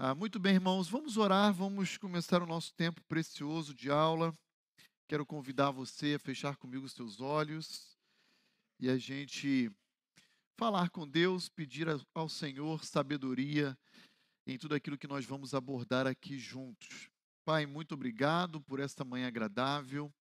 [0.00, 4.32] Ah, muito bem, irmãos, vamos orar, vamos começar o nosso tempo precioso de aula.
[5.08, 7.98] Quero convidar você a fechar comigo os seus olhos
[8.78, 9.68] e a gente
[10.56, 13.76] falar com Deus, pedir ao Senhor sabedoria
[14.46, 17.10] em tudo aquilo que nós vamos abordar aqui juntos.
[17.44, 20.14] Pai, muito obrigado por esta manhã agradável.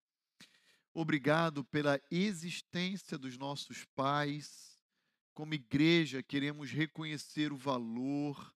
[0.95, 4.81] Obrigado pela existência dos nossos pais.
[5.35, 8.56] Como igreja, queremos reconhecer o valor,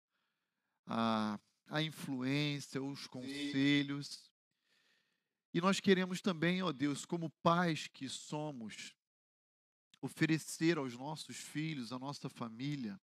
[0.91, 1.39] a,
[1.69, 4.29] a influência, os conselhos.
[5.55, 8.95] E nós queremos também, ó Deus, como pais que somos,
[10.03, 13.01] oferecer aos nossos filhos, à nossa família,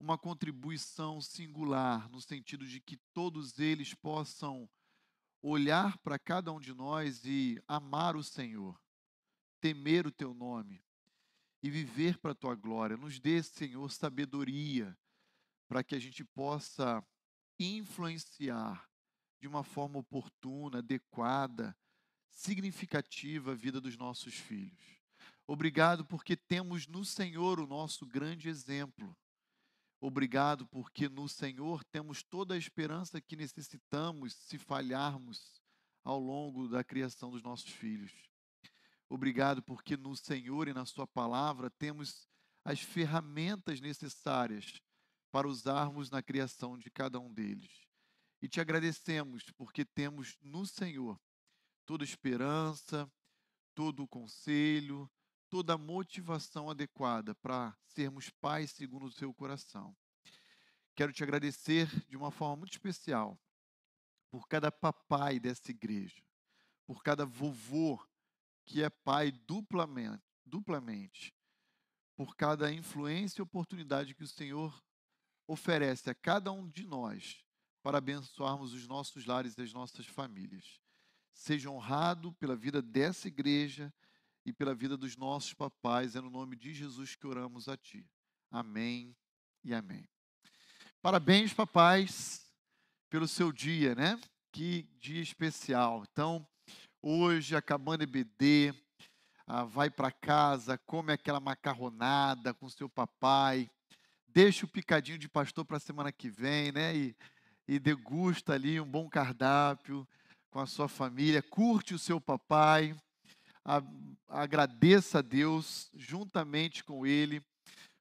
[0.00, 4.68] uma contribuição singular, no sentido de que todos eles possam
[5.42, 8.80] olhar para cada um de nós e amar o Senhor,
[9.60, 10.82] temer o teu nome
[11.62, 12.96] e viver para a tua glória.
[12.96, 14.96] Nos dê, Senhor, sabedoria
[15.70, 17.00] para que a gente possa
[17.56, 18.90] influenciar
[19.40, 21.76] de uma forma oportuna, adequada,
[22.28, 25.00] significativa a vida dos nossos filhos.
[25.46, 29.16] Obrigado porque temos no Senhor o nosso grande exemplo.
[30.00, 35.62] Obrigado porque no Senhor temos toda a esperança que necessitamos se falharmos
[36.02, 38.12] ao longo da criação dos nossos filhos.
[39.08, 42.28] Obrigado porque no Senhor e na Sua palavra temos
[42.64, 44.82] as ferramentas necessárias
[45.30, 47.86] para usarmos na criação de cada um deles.
[48.42, 51.20] E te agradecemos porque temos no Senhor
[51.84, 53.10] toda esperança,
[53.74, 55.10] todo o conselho,
[55.48, 59.96] toda a motivação adequada para sermos pais segundo o seu coração.
[60.94, 63.38] Quero te agradecer de uma forma muito especial
[64.30, 66.22] por cada papai dessa igreja,
[66.86, 68.00] por cada vovô
[68.64, 71.34] que é pai duplamente, duplamente,
[72.14, 74.80] por cada influência e oportunidade que o Senhor
[75.50, 77.44] oferece a cada um de nós
[77.82, 80.80] para abençoarmos os nossos lares e as nossas famílias.
[81.32, 83.92] Seja honrado pela vida dessa igreja
[84.46, 86.14] e pela vida dos nossos papais.
[86.14, 88.08] É no nome de Jesus que oramos a Ti.
[88.48, 89.16] Amém
[89.64, 90.08] e amém.
[91.02, 92.46] Parabéns, papais,
[93.08, 94.20] pelo seu dia, né?
[94.52, 96.04] Que dia especial.
[96.12, 96.46] Então,
[97.02, 98.72] hoje, acabando EBD,
[99.46, 103.68] ah, vai para casa, come aquela macarronada com seu papai
[104.32, 106.96] deixa o picadinho de pastor para a semana que vem, né?
[106.96, 107.16] E,
[107.66, 110.06] e degusta ali um bom cardápio
[110.50, 112.96] com a sua família, curte o seu papai,
[113.64, 113.82] a,
[114.28, 117.42] agradeça a Deus juntamente com ele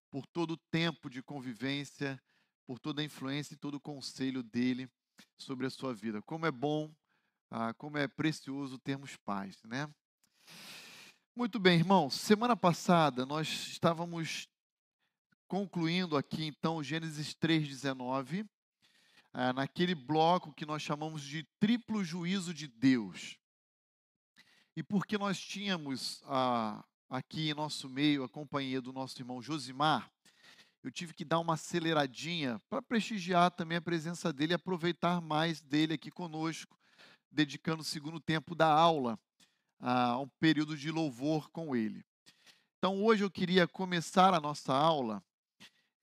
[0.10, 2.20] por todo o tempo de convivência,
[2.66, 4.90] por toda a influência e todo o conselho dele
[5.38, 6.22] sobre a sua vida.
[6.24, 6.92] Como é bom,
[7.52, 9.88] ah, como é precioso termos paz, né?
[11.36, 12.16] Muito bem, irmãos.
[12.16, 14.48] Semana passada nós estávamos
[15.50, 18.48] concluindo aqui então Gênesis 3,19,
[19.34, 23.36] é, naquele bloco que nós chamamos de triplo juízo de Deus.
[24.76, 30.12] E porque nós tínhamos ah, aqui em nosso meio a companhia do nosso irmão Josimar,
[30.84, 35.62] eu tive que dar uma aceleradinha para prestigiar também a presença dele e aproveitar mais
[35.62, 36.80] dele aqui conosco,
[37.30, 39.20] dedicando o segundo tempo da aula
[39.80, 42.06] a um período de louvor com ele.
[42.78, 45.24] Então, hoje eu queria começar a nossa aula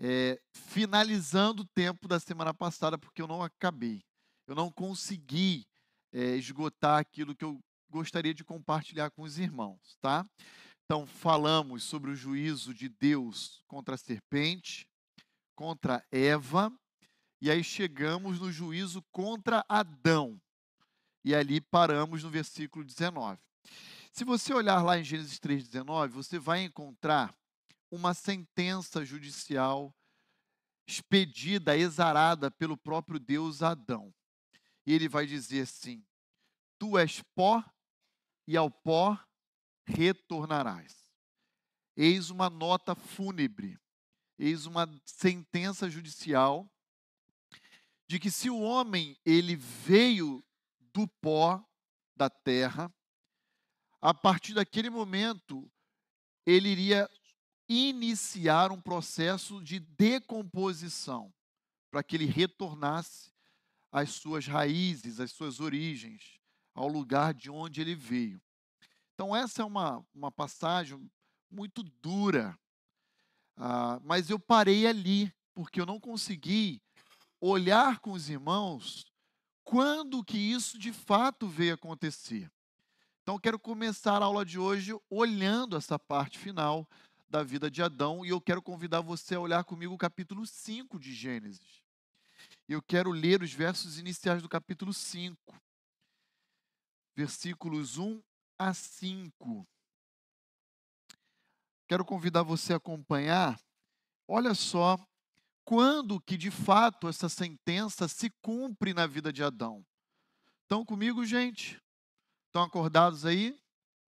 [0.01, 4.03] é, finalizando o tempo da semana passada, porque eu não acabei.
[4.47, 5.67] Eu não consegui
[6.13, 7.59] é, esgotar aquilo que eu
[7.91, 10.25] gostaria de compartilhar com os irmãos, tá?
[10.85, 14.87] Então, falamos sobre o juízo de Deus contra a serpente,
[15.55, 16.73] contra Eva,
[17.41, 20.41] e aí chegamos no juízo contra Adão.
[21.25, 23.41] E ali paramos no versículo 19.
[24.13, 27.35] Se você olhar lá em Gênesis 3,19, você vai encontrar
[27.91, 29.95] uma sentença judicial
[30.87, 34.15] expedida, exarada pelo próprio Deus Adão.
[34.87, 36.05] E ele vai dizer assim:
[36.79, 37.65] Tu és pó
[38.47, 39.19] e ao pó
[39.85, 41.11] retornarás.
[41.97, 43.79] Eis uma nota fúnebre,
[44.39, 46.71] eis uma sentença judicial
[48.09, 50.45] de que se o homem ele veio
[50.93, 51.65] do pó
[52.15, 52.95] da terra,
[54.01, 55.71] a partir daquele momento
[56.45, 57.11] ele iria
[57.69, 61.33] iniciar um processo de decomposição,
[61.91, 63.33] para que ele retornasse
[63.91, 66.39] às suas raízes, às suas origens,
[66.75, 68.41] ao lugar de onde ele veio.
[69.15, 71.11] Então, essa é uma, uma passagem
[71.51, 72.59] muito dura,
[73.57, 76.83] ah, mas eu parei ali, porque eu não consegui
[77.41, 79.07] olhar com os irmãos
[79.65, 82.51] quando que isso de fato veio acontecer.
[83.23, 86.87] Então, quero começar a aula de hoje olhando essa parte final
[87.37, 90.99] da vida de Adão e eu quero convidar você a olhar comigo o capítulo 5
[90.99, 91.83] de Gênesis.
[92.67, 95.37] Eu quero ler os versos iniciais do capítulo 5,
[97.15, 98.23] versículos 1
[98.59, 99.69] a 5.
[101.87, 103.61] Quero convidar você a acompanhar.
[104.27, 104.97] Olha só
[105.63, 109.85] quando que de fato essa sentença se cumpre na vida de Adão.
[110.63, 111.79] Estão comigo, gente?
[112.47, 113.61] Estão acordados aí?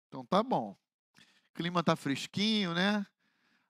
[0.08, 0.78] Então tá bom.
[1.60, 3.06] Clima tá fresquinho, né?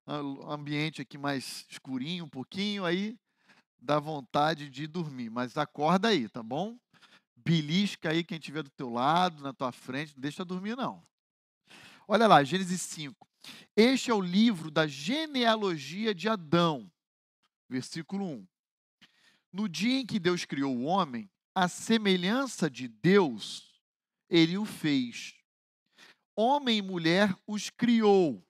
[0.05, 3.17] O ambiente aqui mais escurinho um pouquinho, aí
[3.79, 6.77] dá vontade de dormir, mas acorda aí, tá bom?
[7.35, 11.03] Belisca aí quem estiver do teu lado, na tua frente, não deixa dormir não.
[12.07, 13.27] Olha lá, Gênesis 5.
[13.75, 16.91] Este é o livro da genealogia de Adão.
[17.67, 18.47] Versículo 1.
[19.51, 23.81] No dia em que Deus criou o homem, a semelhança de Deus,
[24.29, 25.38] ele o fez.
[26.41, 28.41] Homem e mulher os criou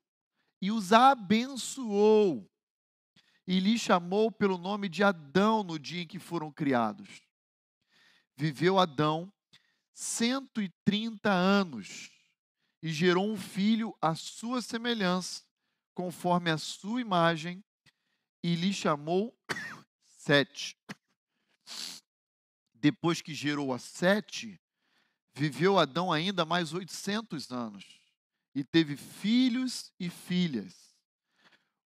[0.62, 2.48] e os abençoou.
[3.48, 7.24] E lhe chamou pelo nome de Adão no dia em que foram criados.
[8.38, 9.34] Viveu Adão
[9.96, 12.12] 130 anos
[12.80, 15.44] e gerou um filho à sua semelhança,
[15.96, 17.66] conforme a sua imagem,
[18.44, 19.36] e lhe chamou
[20.06, 20.78] Sete.
[22.72, 24.62] Depois que gerou a Sete,
[25.40, 28.02] viveu Adão ainda mais 800 anos
[28.54, 30.94] e teve filhos e filhas.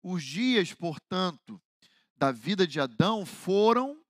[0.02, 1.62] Os dias, portanto,
[2.16, 4.04] da vida de Adão foram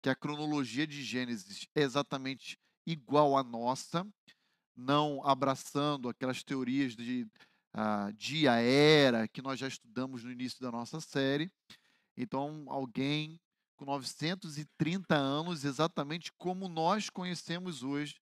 [0.01, 4.07] que a cronologia de Gênesis é exatamente igual à nossa,
[4.75, 7.27] não abraçando aquelas teorias de
[7.75, 11.51] uh, dia-era que nós já estudamos no início da nossa série.
[12.15, 13.39] Então, alguém
[13.79, 18.19] com 930 anos, exatamente como nós conhecemos hoje,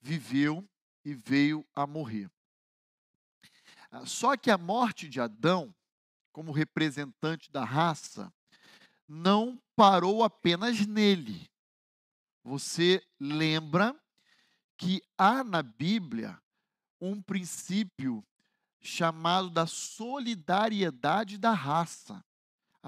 [0.00, 0.66] viveu
[1.04, 2.30] e veio a morrer.
[3.90, 5.74] Ah, só que a morte de Adão,
[6.32, 8.32] como representante da raça,
[9.06, 11.50] não parou apenas nele.
[12.42, 13.94] Você lembra
[14.74, 16.40] que há na Bíblia
[16.98, 18.24] um princípio
[18.80, 22.24] chamado da solidariedade da raça.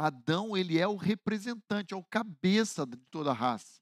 [0.07, 3.81] Adão, ele é o representante, é o cabeça de toda a raça.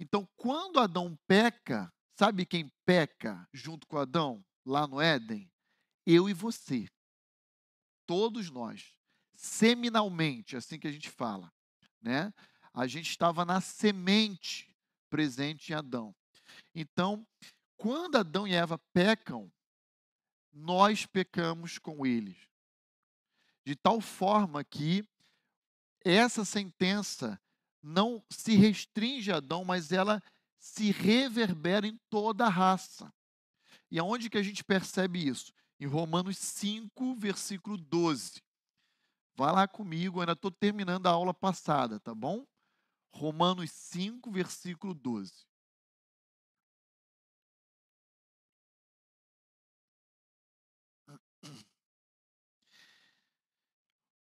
[0.00, 5.48] Então, quando Adão peca, sabe quem peca junto com Adão lá no Éden?
[6.04, 6.88] Eu e você.
[8.04, 8.94] Todos nós.
[9.34, 11.52] Seminalmente, assim que a gente fala,
[12.02, 12.34] né?
[12.74, 14.76] A gente estava na semente
[15.08, 16.12] presente em Adão.
[16.74, 17.24] Então,
[17.76, 19.52] quando Adão e Eva pecam,
[20.52, 22.36] nós pecamos com eles.
[23.64, 25.06] De tal forma que
[26.10, 27.40] essa sentença
[27.82, 30.22] não se restringe a Adão, mas ela
[30.58, 33.12] se reverbera em toda a raça.
[33.90, 35.52] E aonde que a gente percebe isso?
[35.80, 38.42] Em Romanos 5, versículo 12.
[39.36, 42.44] Vá lá comigo, eu ainda estou terminando a aula passada, tá bom?
[43.12, 45.46] Romanos 5, versículo 12.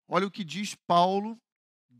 [0.07, 1.39] Olha o que diz Paulo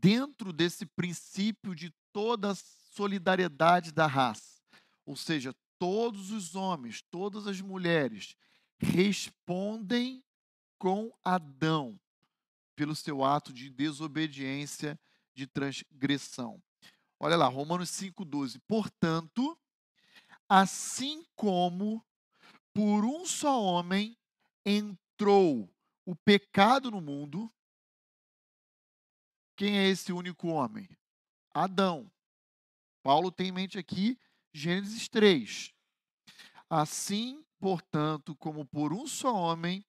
[0.00, 4.60] dentro desse princípio de toda a solidariedade da raça.
[5.04, 8.36] Ou seja, todos os homens, todas as mulheres
[8.78, 10.22] respondem
[10.78, 11.98] com Adão
[12.74, 14.98] pelo seu ato de desobediência,
[15.34, 16.62] de transgressão.
[17.18, 18.58] Olha lá, Romanos 5,12.
[18.66, 19.58] Portanto,
[20.48, 22.02] assim como
[22.72, 24.16] por um só homem
[24.64, 25.68] entrou
[26.06, 27.52] o pecado no mundo,
[29.60, 30.88] quem é esse único homem?
[31.52, 32.10] Adão.
[33.02, 34.18] Paulo tem em mente aqui
[34.54, 35.70] Gênesis 3.
[36.70, 39.84] Assim, portanto, como por um só homem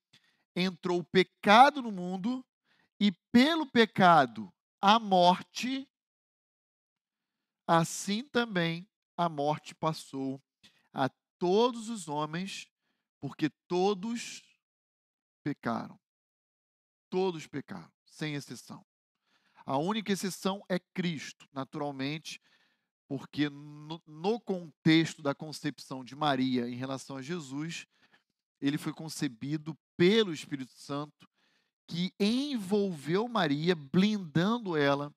[0.53, 2.45] entrou o pecado no mundo,
[2.99, 5.89] e pelo pecado a morte,
[7.65, 8.85] assim também
[9.15, 10.43] a morte passou
[10.93, 11.09] a
[11.39, 12.67] todos os homens,
[13.21, 14.43] porque todos
[15.41, 15.97] pecaram.
[17.09, 18.85] Todos pecaram, sem exceção.
[19.65, 22.41] A única exceção é Cristo, naturalmente,
[23.07, 27.85] porque no, no, contexto da concepção de Maria em relação a Jesus,
[28.61, 31.29] ele foi concebido pelo Espírito Santo,
[31.87, 35.13] que envolveu Maria, blindando ela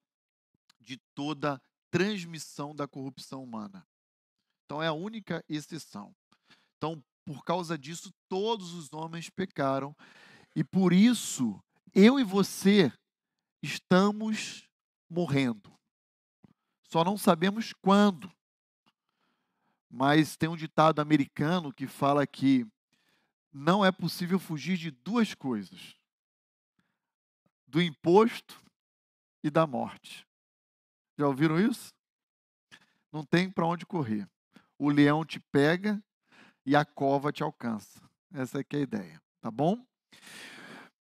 [0.81, 3.87] de toda transmissão da corrupção humana.
[4.65, 6.13] Então é a única exceção.
[6.77, 9.95] Então, por causa disso, todos os homens pecaram
[10.57, 11.63] e por isso
[11.95, 12.93] eu e você
[13.65, 14.69] estamos
[15.09, 15.73] morrendo.
[16.83, 18.31] Só não sabemos quando.
[19.91, 22.67] Mas tem um ditado americano que fala que
[23.53, 25.97] não é possível fugir de duas coisas:
[27.67, 28.63] do imposto
[29.43, 30.27] e da morte.
[31.17, 31.95] Já ouviram isso?
[33.11, 34.29] Não tem para onde correr.
[34.77, 36.03] O leão te pega
[36.67, 38.03] e a cova te alcança.
[38.33, 39.87] Essa é, é a ideia, tá bom?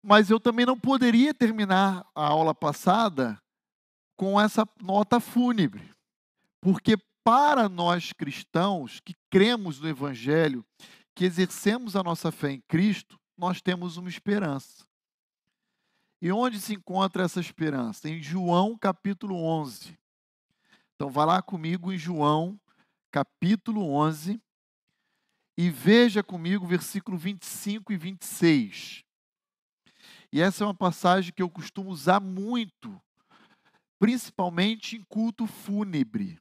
[0.09, 3.37] Mas eu também não poderia terminar a aula passada
[4.15, 5.91] com essa nota fúnebre.
[6.61, 6.95] Porque
[7.25, 10.65] para nós cristãos que cremos no evangelho,
[11.13, 14.87] que exercemos a nossa fé em Cristo, nós temos uma esperança.
[16.21, 18.07] E onde se encontra essa esperança?
[18.07, 19.99] Em João capítulo 11.
[20.95, 22.57] Então, vá lá comigo em João
[23.11, 24.41] capítulo 11
[25.57, 29.06] e veja comigo versículo 25 e 26.
[30.37, 33.01] E essa é uma passagem que eu costumo usar muito,
[33.97, 36.39] principalmente em culto fúnebre.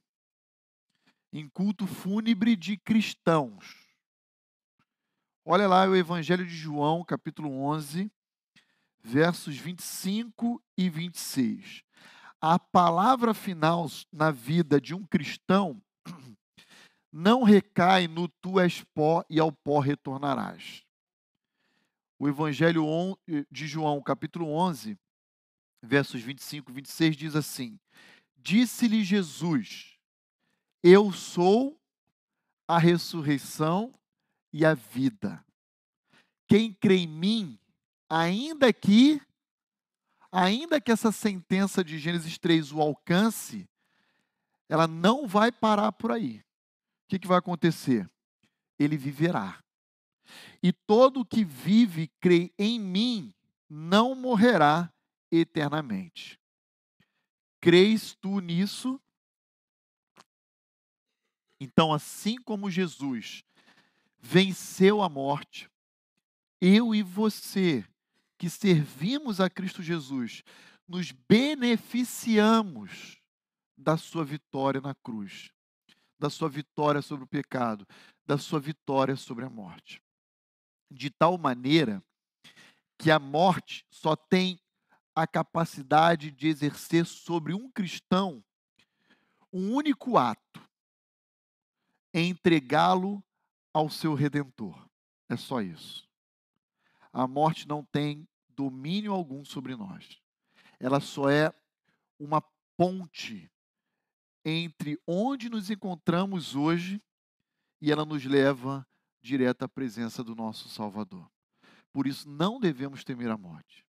[1.33, 3.87] Em culto fúnebre de cristãos.
[5.43, 8.11] Olha lá o Evangelho de João, capítulo 11,
[8.99, 11.81] versos 25 e 26.
[12.39, 15.81] A palavra final na vida de um cristão
[17.11, 20.86] não recai no tu és pó e ao pó retornarás.
[22.19, 22.83] O Evangelho
[23.51, 24.97] de João, capítulo 11,
[25.83, 27.79] versos 25 e 26 diz assim:
[28.35, 29.97] Disse-lhe Jesus:
[30.81, 31.79] Eu sou
[32.67, 33.93] a ressurreição
[34.51, 35.43] e a vida.
[36.47, 37.59] Quem crê em mim,
[38.09, 39.21] ainda que
[40.31, 43.69] ainda que essa sentença de Gênesis 3 o alcance,
[44.67, 46.39] ela não vai parar por aí.
[46.39, 48.09] O que, que vai acontecer?
[48.77, 49.63] Ele viverá.
[50.61, 53.33] E todo que vive e crê em mim
[53.69, 54.91] não morrerá
[55.31, 56.39] eternamente.
[57.59, 58.99] Crês tu nisso?
[61.59, 63.43] Então, assim como Jesus
[64.19, 65.69] venceu a morte,
[66.61, 67.85] eu e você,
[68.37, 70.43] que servimos a Cristo Jesus,
[70.87, 73.17] nos beneficiamos
[73.77, 75.51] da sua vitória na cruz,
[76.19, 77.87] da sua vitória sobre o pecado,
[78.25, 80.01] da sua vitória sobre a morte.
[80.89, 82.03] De tal maneira
[82.97, 84.59] que a morte só tem
[85.15, 88.43] a capacidade de exercer sobre um cristão
[89.51, 90.61] um único ato:
[92.13, 93.23] entregá-lo
[93.73, 94.87] ao seu redentor.
[95.29, 96.07] É só isso
[97.17, 100.21] a morte não tem domínio algum sobre nós.
[100.79, 101.51] Ela só é
[102.19, 102.43] uma
[102.77, 103.51] ponte
[104.45, 107.01] entre onde nos encontramos hoje
[107.81, 108.87] e ela nos leva
[109.21, 111.29] direto à presença do nosso Salvador.
[111.91, 113.85] Por isso, não devemos temer a morte.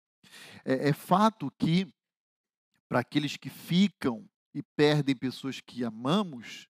[0.64, 1.86] É, é fato que,
[2.88, 6.68] para aqueles que ficam e perdem pessoas que amamos,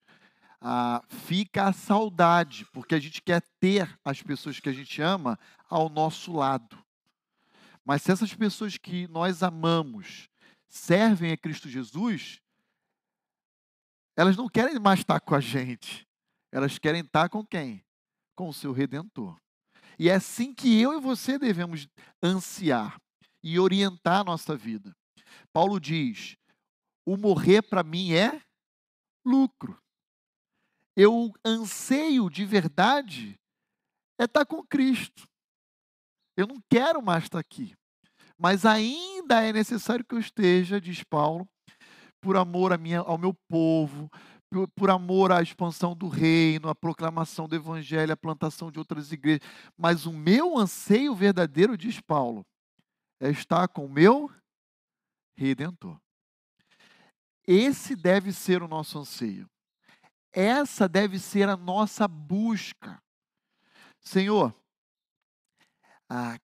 [1.08, 5.38] fica a saudade, porque a gente quer ter as pessoas que a gente ama
[5.68, 6.76] ao nosso lado.
[7.84, 10.28] Mas se essas pessoas que nós amamos
[10.68, 12.40] servem a Cristo Jesus,
[14.16, 16.06] elas não querem mais estar com a gente.
[16.50, 17.84] Elas querem estar com quem?
[18.38, 19.36] Com o seu redentor.
[19.98, 21.88] E é assim que eu e você devemos
[22.22, 22.96] ansiar
[23.42, 24.94] e orientar a nossa vida.
[25.52, 26.36] Paulo diz:
[27.04, 28.40] o morrer para mim é
[29.26, 29.76] lucro
[30.98, 33.38] eu anseio de verdade
[34.20, 35.28] é estar com Cristo.
[36.36, 37.72] Eu não quero mais estar aqui.
[38.36, 41.48] Mas ainda é necessário que eu esteja, diz Paulo,
[42.20, 44.10] por amor minha, ao meu povo,
[44.74, 49.46] por, amor à expansão do reino, à proclamação do evangelho, à plantação de outras igrejas.
[49.76, 52.46] Mas o meu anseio verdadeiro, diz Paulo,
[53.20, 54.30] é estar com o meu
[55.36, 56.00] redentor.
[57.46, 59.48] Esse deve ser o nosso anseio.
[60.32, 63.02] Essa deve ser a nossa busca.
[64.00, 64.54] Senhor,
[66.08, 66.38] a,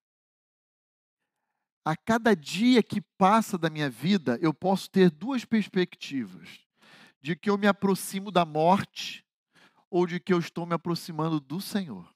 [1.85, 6.64] a cada dia que passa da minha vida, eu posso ter duas perspectivas:
[7.25, 9.25] de que eu me aproximo da morte
[9.89, 12.15] ou de que eu estou me aproximando do Senhor.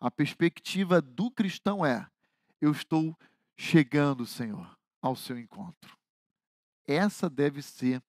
[0.00, 2.10] A perspectiva do cristão é:
[2.58, 3.14] eu estou
[3.58, 5.94] chegando, Senhor, ao seu encontro.
[6.86, 8.02] Essa deve ser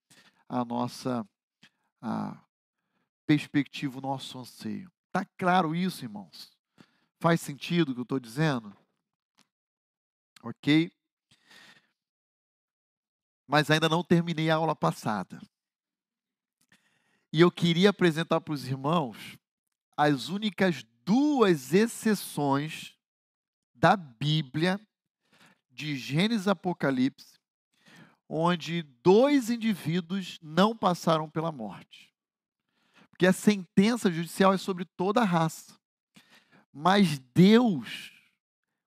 [0.48, 1.28] a nossa
[2.02, 2.42] a,
[3.26, 4.90] perspectiva o nosso anseio.
[5.08, 6.58] Está claro isso, irmãos?
[7.20, 8.74] Faz sentido o que eu estou dizendo?
[10.42, 10.90] Ok?
[13.48, 15.40] mas ainda não terminei a aula passada.
[17.32, 19.38] E eu queria apresentar para os irmãos
[19.96, 22.96] as únicas duas exceções
[23.74, 24.80] da Bíblia,
[25.70, 27.38] de Gênesis e Apocalipse,
[28.30, 32.14] onde dois indivíduos não passaram pela morte.
[33.10, 35.78] Porque a sentença judicial é sobre toda a raça.
[36.72, 38.12] Mas Deus,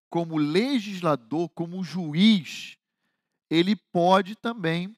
[0.08, 2.76] como legislador, como juiz,
[3.50, 4.96] ele pode também,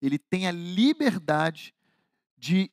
[0.00, 1.74] ele tem a liberdade
[2.40, 2.72] de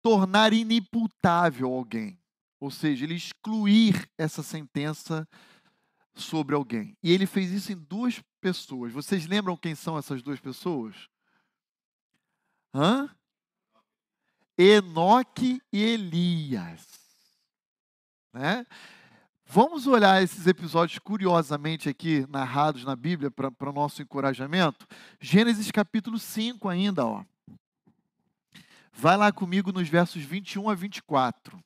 [0.00, 2.18] tornar inimputável alguém.
[2.58, 5.28] Ou seja, ele excluir essa sentença
[6.14, 6.96] sobre alguém.
[7.02, 8.92] E ele fez isso em duas pessoas.
[8.92, 10.94] Vocês lembram quem são essas duas pessoas?
[12.74, 13.10] Hã?
[14.56, 16.86] Enoque e Elias.
[18.32, 18.66] Né?
[19.44, 24.86] Vamos olhar esses episódios curiosamente aqui narrados na Bíblia para o nosso encorajamento.
[25.20, 27.24] Gênesis capítulo 5 ainda, ó.
[28.92, 31.58] Vai lá comigo nos versos 21 a 24.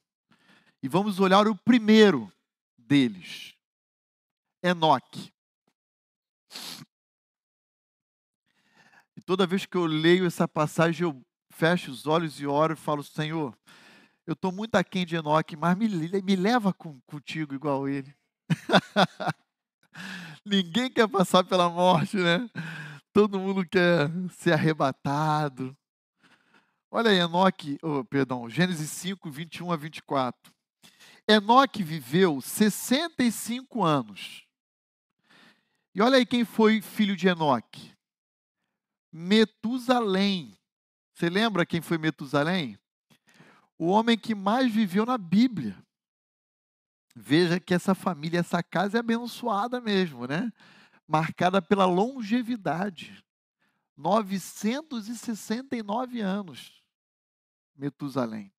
[0.83, 2.33] E vamos olhar o primeiro
[2.79, 3.55] deles.
[4.63, 5.33] Enoque.
[9.17, 12.77] E toda vez que eu leio essa passagem, eu fecho os olhos e oro e
[12.77, 13.57] falo, Senhor,
[14.27, 15.89] eu estou muito aquém de Enoque, mas me,
[16.23, 18.15] me leva com, contigo igual ele.
[20.45, 22.49] Ninguém quer passar pela morte, né?
[23.13, 25.77] Todo mundo quer ser arrebatado.
[26.91, 30.55] Olha aí, Enoque, oh, perdão, Gênesis 5, 21 a 24.
[31.29, 34.47] Enoque viveu 65 anos.
[35.95, 37.93] E olha aí quem foi filho de Enoque.
[39.13, 40.57] Metusalém.
[41.15, 42.79] Você lembra quem foi Metusalém?
[43.79, 45.77] O homem que mais viveu na Bíblia.
[47.15, 50.53] Veja que essa família, essa casa é abençoada mesmo, né?
[51.09, 53.25] Marcada pela longevidade.
[53.97, 56.83] 969 anos.
[57.75, 58.53] Metusalém.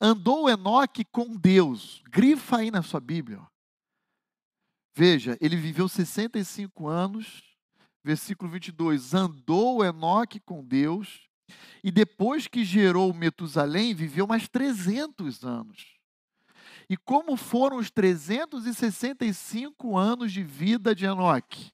[0.00, 2.00] Andou Enoque com Deus.
[2.08, 3.44] Grifa aí na sua Bíblia.
[4.94, 7.48] Veja, ele viveu 65 anos
[8.08, 11.28] versículo 22, andou Enoque com Deus,
[11.82, 15.98] e depois que gerou Metusalém, viveu mais 300 anos.
[16.88, 21.70] E como foram os 365 anos de vida de Enoque?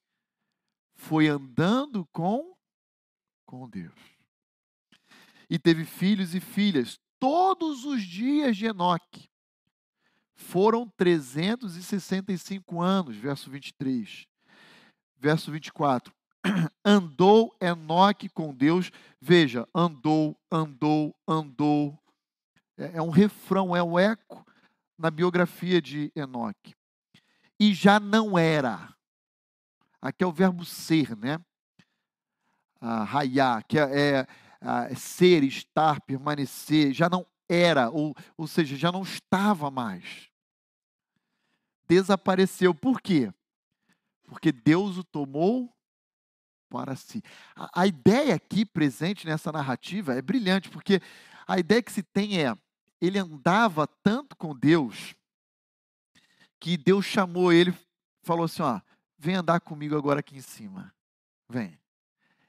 [0.95, 2.54] Foi andando com,
[3.45, 3.93] com Deus.
[5.49, 9.29] E teve filhos e filhas todos os dias de Enoque.
[10.35, 14.27] Foram 365 anos, verso 23.
[15.17, 16.13] Verso 24
[16.83, 18.91] andou Enoque com Deus.
[19.21, 21.97] Veja, andou, andou, andou.
[22.77, 24.45] É, é um refrão, é um eco
[24.97, 26.75] na biografia de Enoque.
[27.59, 28.93] E já não era.
[30.01, 31.39] Aqui é o verbo ser, né?
[32.81, 34.27] Raiar, que é,
[34.61, 36.93] é ser, estar, permanecer.
[36.93, 40.29] Já não era, ou, ou seja, já não estava mais.
[41.87, 42.73] Desapareceu.
[42.73, 43.31] Por quê?
[44.23, 45.71] Porque Deus o tomou
[46.69, 47.21] para si.
[47.55, 51.01] A, a ideia aqui presente nessa narrativa é brilhante, porque
[51.47, 52.55] a ideia que se tem é:
[52.99, 55.15] ele andava tanto com Deus,
[56.59, 57.73] que Deus chamou ele,
[58.23, 58.81] falou assim: ó,
[59.17, 60.93] vem andar comigo agora aqui em cima.
[61.47, 61.79] Vem.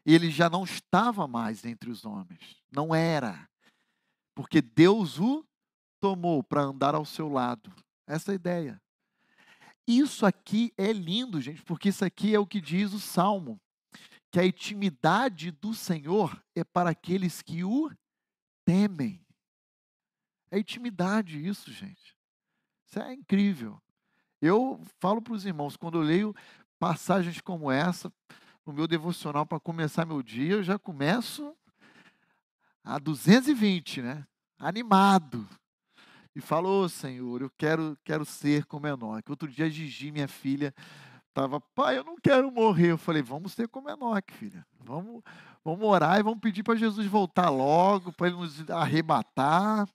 [0.06, 3.46] Ele já não estava mais entre os homens, não era,
[4.34, 5.44] porque Deus o
[6.00, 7.74] tomou para andar ao seu lado.
[8.06, 8.82] Essa é a ideia.
[9.86, 13.60] Isso aqui é lindo, gente, porque isso aqui é o que diz o Salmo
[14.30, 17.90] que a intimidade do Senhor é para aqueles que o
[18.64, 19.24] temem.
[20.50, 22.14] É intimidade isso, gente.
[22.86, 23.80] Isso é incrível.
[24.40, 26.36] Eu falo para os irmãos, quando eu leio
[26.78, 28.12] passagens como essa,
[28.66, 31.54] no meu devocional para começar meu dia, eu já começo
[32.82, 34.26] a 220, né?
[34.58, 35.48] Animado.
[36.34, 39.30] E falou, oh, Senhor, eu quero, quero ser como Enoque.
[39.30, 40.74] Outro dia, Gigi, minha filha,
[41.36, 42.92] Tava, pai, eu não quero morrer.
[42.92, 44.66] Eu falei, vamos ser como Enoque, filha.
[44.80, 45.22] Vamos,
[45.62, 49.86] vamos orar e vamos pedir para Jesus voltar logo, para ele nos arrebatar.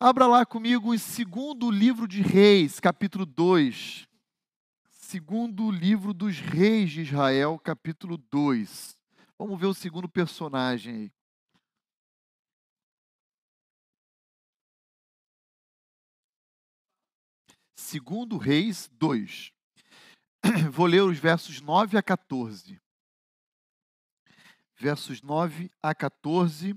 [0.00, 4.08] Abra lá comigo o segundo livro de Reis, capítulo 2.
[5.06, 8.98] Segundo livro dos Reis de Israel, capítulo 2.
[9.38, 11.12] Vamos ver o segundo personagem aí.
[17.76, 19.52] Segundo Reis 2.
[20.72, 22.80] Vou ler os versos 9 a 14.
[24.74, 26.74] Versos 9 a 14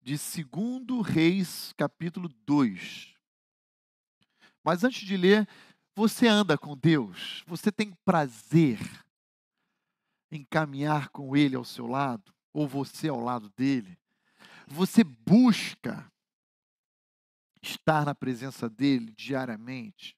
[0.00, 3.14] de Segundo Reis, capítulo 2.
[4.64, 5.46] Mas antes de ler,
[5.94, 7.42] você anda com Deus?
[7.46, 8.78] Você tem prazer
[10.30, 13.98] em caminhar com Ele ao seu lado, ou você ao lado dele?
[14.66, 16.10] Você busca
[17.62, 20.16] estar na presença dele diariamente?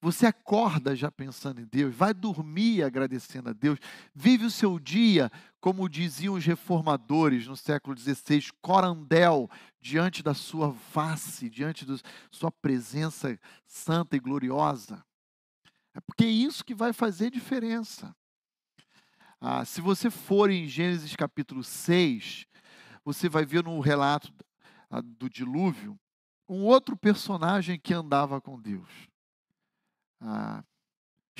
[0.00, 3.78] Você acorda já pensando em Deus, vai dormir agradecendo a Deus,
[4.14, 9.48] vive o seu dia, como diziam os reformadores no século XVI, corandel,
[9.80, 11.96] diante da sua face, diante da
[12.30, 15.04] sua presença santa e gloriosa.
[15.94, 18.14] É porque é isso que vai fazer diferença.
[19.40, 22.46] Ah, se você for em Gênesis capítulo 6,
[23.04, 24.32] você vai ver no relato
[24.90, 25.98] ah, do dilúvio
[26.48, 28.90] um outro personagem que andava com Deus
[30.20, 30.62] ah,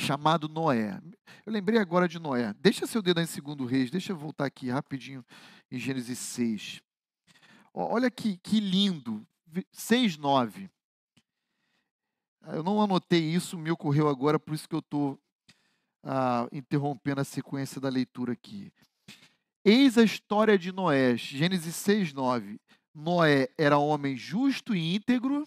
[0.00, 1.00] chamado Noé.
[1.44, 2.54] Eu lembrei agora de Noé.
[2.54, 5.24] Deixa seu dedo em segundo reis, deixa eu voltar aqui rapidinho
[5.70, 6.80] em Gênesis 6.
[7.72, 9.24] Olha que, que lindo,
[9.70, 10.70] 6, 9.
[12.48, 15.20] Eu não anotei isso, me ocorreu agora, por isso que eu estou
[16.02, 18.72] ah, interrompendo a sequência da leitura aqui.
[19.62, 22.58] Eis a história de Noé, Gênesis 6, 9.
[22.94, 25.46] Noé era homem justo e íntegro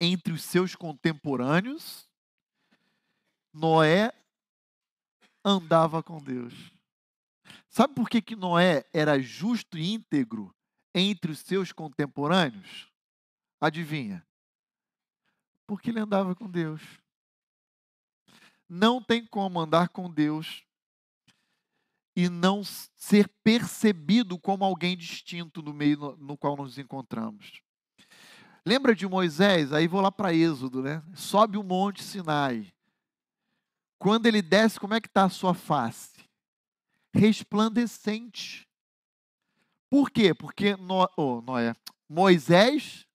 [0.00, 2.08] entre os seus contemporâneos,
[3.56, 4.12] Noé
[5.42, 6.52] andava com Deus.
[7.70, 10.54] Sabe por que, que Noé era justo e íntegro
[10.94, 12.92] entre os seus contemporâneos?
[13.58, 14.26] Adivinha?
[15.66, 16.82] Porque ele andava com Deus.
[18.68, 20.62] Não tem como andar com Deus
[22.14, 27.62] e não ser percebido como alguém distinto no meio no, no qual nos encontramos.
[28.66, 29.72] Lembra de Moisés?
[29.72, 31.02] Aí vou lá para Êxodo, né?
[31.14, 32.75] Sobe o monte Sinai.
[33.98, 36.12] Quando ele desce, como é que está a sua face?
[37.12, 38.68] Resplandecente.
[39.88, 40.34] Por quê?
[40.34, 41.74] Porque no, oh, Noé,
[42.08, 43.06] Moisés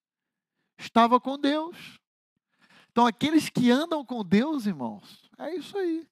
[0.78, 2.00] estava com Deus.
[2.92, 6.08] Então, aqueles que andam com Deus, irmãos, é isso aí.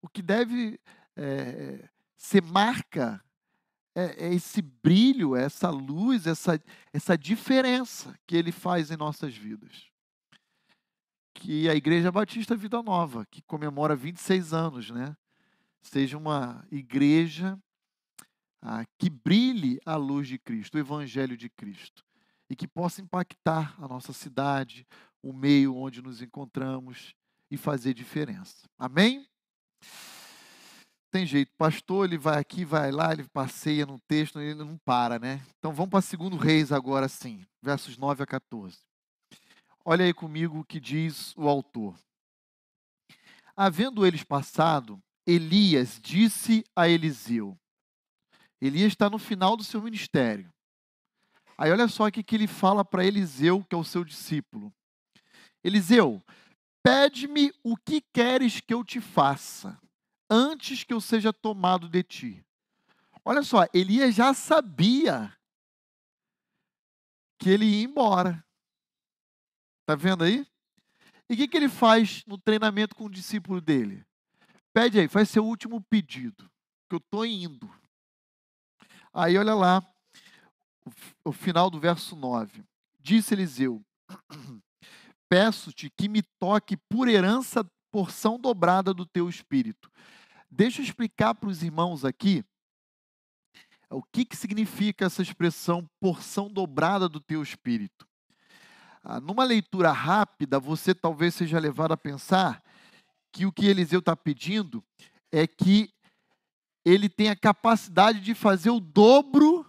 [0.00, 0.78] O que deve
[1.16, 3.24] é, ser marca
[3.94, 6.60] é, é esse brilho, essa luz, essa,
[6.92, 9.91] essa diferença que ele faz em nossas vidas
[11.34, 15.16] que a Igreja Batista Vida Nova, que comemora 26 anos, né?
[15.82, 17.58] Seja uma igreja
[18.60, 22.04] ah, que brilhe a luz de Cristo, o Evangelho de Cristo,
[22.48, 24.86] e que possa impactar a nossa cidade,
[25.22, 27.14] o meio onde nos encontramos
[27.50, 28.68] e fazer diferença.
[28.78, 29.26] Amém?
[31.10, 35.18] Tem jeito, pastor, ele vai aqui, vai lá, ele passeia no texto, ele não para,
[35.18, 35.42] né?
[35.58, 38.78] Então vamos para 2 Reis agora sim, versos 9 a 14.
[39.84, 41.98] Olha aí comigo o que diz o autor.
[43.56, 47.58] Havendo eles passado, Elias disse a Eliseu.
[48.60, 50.52] Elias está no final do seu ministério.
[51.58, 54.72] Aí olha só o que ele fala para Eliseu, que é o seu discípulo.
[55.64, 56.22] Eliseu,
[56.82, 59.78] pede-me o que queres que eu te faça,
[60.30, 62.44] antes que eu seja tomado de ti.
[63.24, 65.36] Olha só, Elias já sabia
[67.38, 68.44] que ele ia embora.
[69.82, 70.46] Está vendo aí?
[71.28, 74.04] E o que, que ele faz no treinamento com o discípulo dele?
[74.72, 76.50] Pede aí, faz seu último pedido,
[76.88, 77.70] que eu estou indo.
[79.12, 79.86] Aí olha lá,
[81.24, 82.64] o, final do verso 9.
[83.00, 83.84] Disse Eliseu:
[85.28, 89.90] Peço-te que me toque por herança porção dobrada do teu espírito.
[90.50, 92.44] Deixa eu explicar para os irmãos aqui
[93.90, 98.06] o que, que significa essa expressão porção dobrada do teu espírito.
[99.02, 102.62] Ah, numa leitura rápida, você talvez seja levado a pensar
[103.32, 104.84] que o que Eliseu está pedindo
[105.32, 105.92] é que
[106.84, 109.66] ele tenha capacidade de fazer o dobro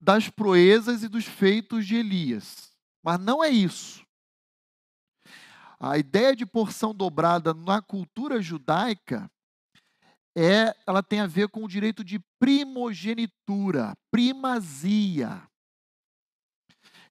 [0.00, 2.72] das proezas e dos feitos de Elias.
[3.02, 4.04] Mas não é isso.
[5.78, 9.30] A ideia de porção dobrada na cultura judaica
[10.36, 15.49] é, ela tem a ver com o direito de primogenitura, primazia.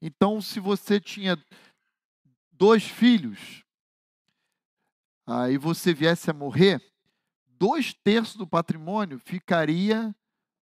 [0.02, 1.38] Então, se você tinha
[2.52, 3.64] dois filhos,
[5.26, 6.82] aí você viesse a morrer,
[7.48, 10.16] dois terços do patrimônio ficaria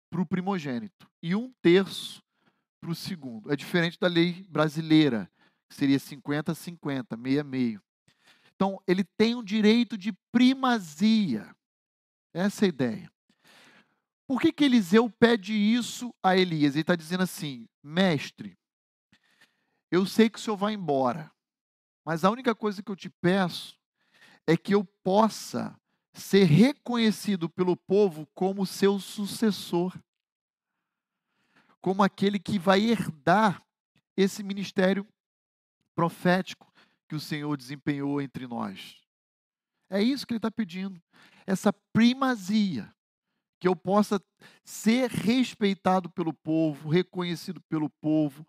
[0.09, 2.23] para o primogênito e um terço
[2.79, 3.51] para o segundo.
[3.51, 5.29] É diferente da lei brasileira,
[5.69, 7.81] que seria 50 50, meia meio.
[8.55, 11.53] Então, ele tem um direito de primazia.
[12.33, 13.11] Essa é a ideia.
[14.27, 16.73] Por que, que Eliseu pede isso a Elias?
[16.73, 18.57] Ele está dizendo assim: mestre,
[19.91, 21.31] eu sei que o senhor vai embora,
[22.05, 23.77] mas a única coisa que eu te peço
[24.45, 25.77] é que eu possa
[26.13, 29.97] ser reconhecido pelo povo como seu sucessor,
[31.81, 33.61] como aquele que vai herdar
[34.15, 35.07] esse ministério
[35.95, 36.71] profético
[37.07, 38.97] que o Senhor desempenhou entre nós.
[39.89, 41.01] É isso que ele está pedindo.
[41.45, 42.93] Essa primazia.
[43.59, 44.21] Que eu possa
[44.63, 48.45] ser respeitado pelo povo, reconhecido pelo povo,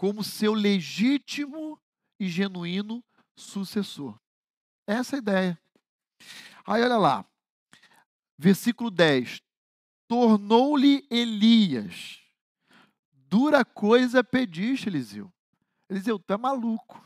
[0.00, 1.78] como seu legítimo
[2.18, 3.04] e genuíno
[3.36, 4.18] sucessor.
[4.86, 5.62] Essa é a ideia.
[6.66, 7.26] Aí olha lá,
[8.38, 9.42] versículo 10:
[10.08, 12.18] Tornou-lhe Elias,
[13.12, 15.30] dura coisa pediste, Eliseu.
[15.86, 17.04] Eliseu, é maluco.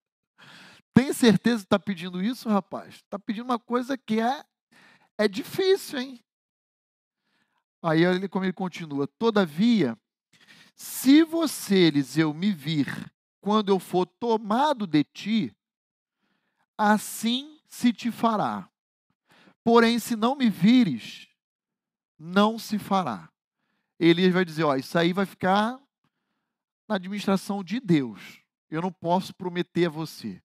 [0.96, 2.94] Tem certeza que está pedindo isso, rapaz?
[2.94, 4.42] Está pedindo uma coisa que é,
[5.18, 6.24] é difícil, hein?
[7.82, 9.98] Aí ele, como ele continua, todavia,
[10.76, 13.10] se você, Eliseu, me vir
[13.40, 15.56] quando eu for tomado de ti,
[16.76, 18.68] assim se te fará.
[19.64, 21.28] Porém, se não me vires,
[22.18, 23.30] não se fará.
[23.98, 25.80] Elias vai dizer: ó, isso aí vai ficar
[26.86, 28.42] na administração de Deus.
[28.70, 30.42] Eu não posso prometer a você.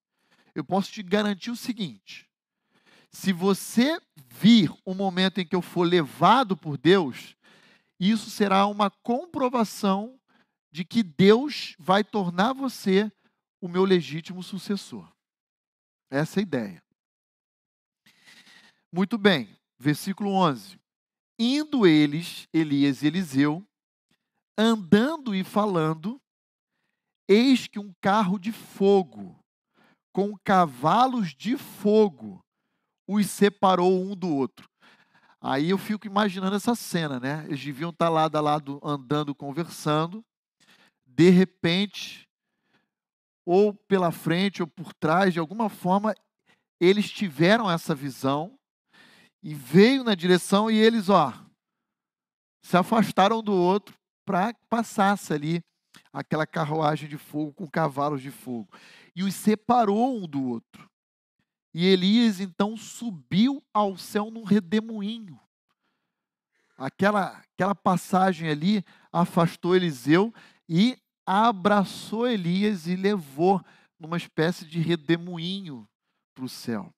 [0.55, 2.29] Eu posso te garantir o seguinte:
[3.09, 7.35] se você vir o momento em que eu for levado por Deus,
[7.99, 10.20] isso será uma comprovação
[10.71, 13.11] de que Deus vai tornar você
[13.61, 15.11] o meu legítimo sucessor.
[16.09, 16.83] Essa é a ideia.
[18.91, 20.79] Muito bem, versículo 11.
[21.39, 23.65] Indo eles, Elias e Eliseu,
[24.57, 26.21] andando e falando,
[27.27, 29.39] eis que um carro de fogo,
[30.13, 32.43] com cavalos de fogo,
[33.07, 34.69] os separou um do outro.
[35.39, 37.45] Aí eu fico imaginando essa cena, né?
[37.47, 40.23] Eles deviam estar lado a lado andando, conversando.
[41.21, 42.27] De repente,
[43.45, 46.15] ou pela frente ou por trás, de alguma forma,
[46.79, 48.57] eles tiveram essa visão
[49.43, 51.31] e veio na direção e eles, ó,
[52.65, 53.93] se afastaram do outro
[54.25, 55.63] para passasse ali
[56.11, 58.73] aquela carruagem de fogo com cavalos de fogo.
[59.15, 60.89] E os separou um do outro.
[61.71, 65.39] E Elias então subiu ao céu num redemoinho.
[66.75, 70.33] Aquela, aquela passagem ali afastou Eliseu
[70.67, 73.63] e abraçou Elias e levou
[73.99, 75.87] numa espécie de redemoinho
[76.33, 76.93] para o céu.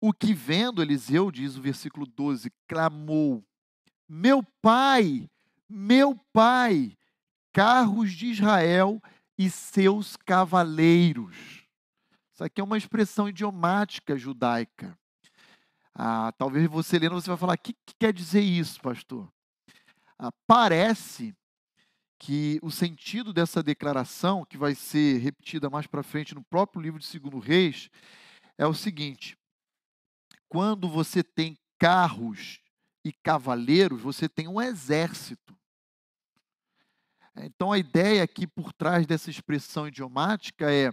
[0.00, 3.44] O que vendo Eliseu, diz o versículo 12, clamou:
[4.08, 5.28] Meu pai,
[5.68, 6.96] meu pai,
[7.52, 9.00] carros de Israel
[9.38, 11.64] e seus cavaleiros.
[12.32, 14.98] Isso aqui é uma expressão idiomática judaica.
[15.94, 19.32] Ah, talvez você lendo, você vai falar: o que, que quer dizer isso, pastor?
[20.18, 21.34] Ah, parece
[22.18, 26.98] que o sentido dessa declaração, que vai ser repetida mais para frente no próprio livro
[26.98, 27.90] de Segundo Reis,
[28.56, 29.36] é o seguinte:
[30.48, 32.60] quando você tem carros
[33.04, 35.56] e cavaleiros, você tem um exército.
[37.38, 40.90] Então a ideia aqui por trás dessa expressão idiomática é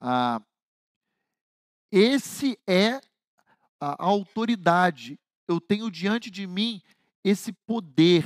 [0.00, 0.40] ah,
[1.90, 3.00] esse é
[3.78, 5.20] a autoridade.
[5.46, 6.80] Eu tenho diante de mim
[7.22, 8.24] esse poder,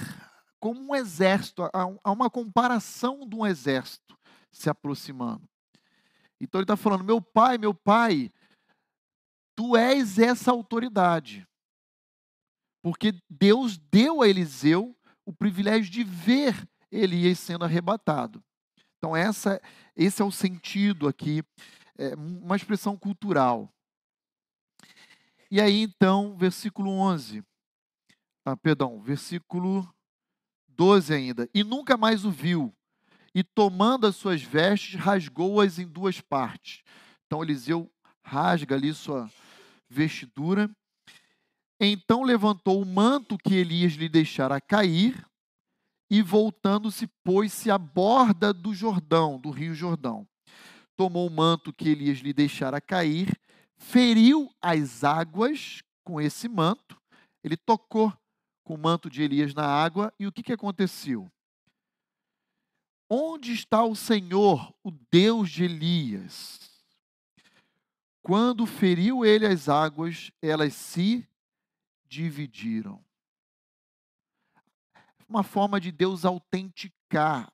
[0.61, 4.17] como um exército, há uma comparação de um exército
[4.51, 5.49] se aproximando.
[6.41, 8.31] Então ele está falando: meu pai, meu pai,
[9.57, 11.49] Tu és essa autoridade.
[12.83, 18.45] Porque Deus deu a Eliseu o privilégio de ver Elias sendo arrebatado.
[18.99, 19.61] Então, essa,
[19.97, 21.43] esse é o sentido aqui,
[21.99, 23.73] é uma expressão cultural.
[25.51, 27.43] E aí, então, versículo 11.
[28.45, 29.89] Ah, perdão, versículo
[30.77, 31.49] 12 ainda.
[31.55, 32.75] E nunca mais o viu.
[33.35, 36.83] E tomando as suas vestes, rasgou-as em duas partes.
[37.27, 37.91] Então, Eliseu
[38.23, 39.31] rasga ali sua,
[39.89, 40.71] vestidura.
[41.81, 45.25] Então levantou o manto que Elias lhe deixara cair
[46.11, 50.27] e, voltando-se, pôs-se à borda do Jordão, do rio Jordão.
[50.97, 53.39] Tomou o manto que Elias lhe deixara cair,
[53.77, 56.97] feriu as águas com esse manto.
[57.45, 58.13] Ele tocou
[58.67, 61.31] com o manto de Elias na água e o que, que aconteceu?
[63.09, 66.69] Onde está o Senhor, o Deus de Elias?
[68.21, 71.25] Quando feriu ele as águas, elas se
[72.09, 73.01] dividiram.
[75.29, 77.53] Uma forma de Deus autenticar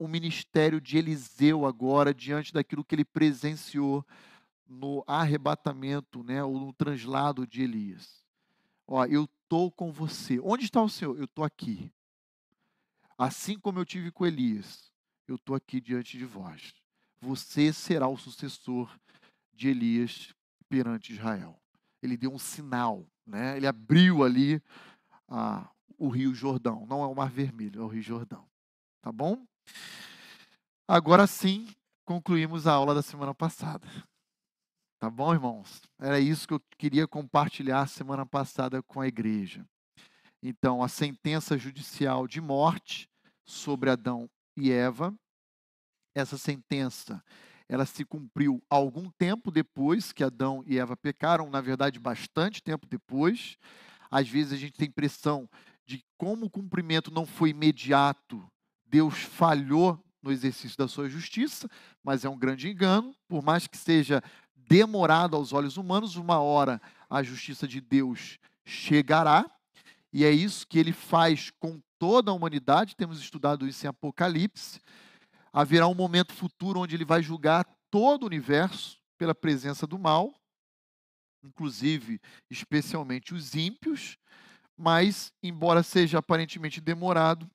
[0.00, 4.04] o ministério de Eliseu agora diante daquilo que ele presenciou
[4.66, 8.20] no arrebatamento, né, ou no translado de Elias.
[8.84, 10.38] Ó, eu estou com você.
[10.40, 11.16] Onde está o Senhor?
[11.16, 11.90] Eu estou aqui.
[13.16, 14.92] Assim como eu tive com Elias,
[15.26, 16.74] eu estou aqui diante de vós.
[17.20, 18.94] Você será o sucessor
[19.52, 20.34] de Elias
[20.68, 21.58] perante Israel.
[22.02, 23.56] Ele deu um sinal, né?
[23.56, 24.62] ele abriu ali
[25.26, 26.86] ah, o Rio Jordão.
[26.86, 28.46] Não é o Mar Vermelho, é o Rio Jordão.
[29.00, 29.44] Tá bom?
[30.86, 31.66] Agora sim,
[32.04, 33.88] concluímos a aula da semana passada.
[34.98, 35.80] Tá bom, irmãos?
[36.00, 39.64] Era isso que eu queria compartilhar semana passada com a igreja.
[40.42, 43.08] Então, a sentença judicial de morte
[43.46, 45.14] sobre Adão e Eva,
[46.16, 47.22] essa sentença,
[47.68, 52.84] ela se cumpriu algum tempo depois que Adão e Eva pecaram, na verdade, bastante tempo
[52.84, 53.56] depois.
[54.10, 55.48] Às vezes a gente tem impressão
[55.86, 58.44] de como o cumprimento não foi imediato,
[58.84, 61.68] Deus falhou no exercício da sua justiça,
[62.02, 64.22] mas é um grande engano, por mais que seja
[64.68, 69.50] demorado aos olhos humanos, uma hora a justiça de Deus chegará,
[70.12, 74.80] e é isso que ele faz com toda a humanidade, temos estudado isso em Apocalipse.
[75.52, 80.34] Haverá um momento futuro onde ele vai julgar todo o universo pela presença do mal,
[81.42, 84.18] inclusive, especialmente os ímpios,
[84.76, 87.50] mas, embora seja aparentemente demorado,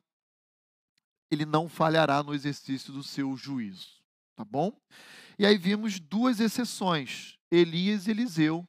[1.32, 3.88] ele não falhará no exercício do seu juízo,
[4.36, 4.76] tá bom?
[5.38, 8.66] E aí vimos duas exceções, Elias e Eliseu,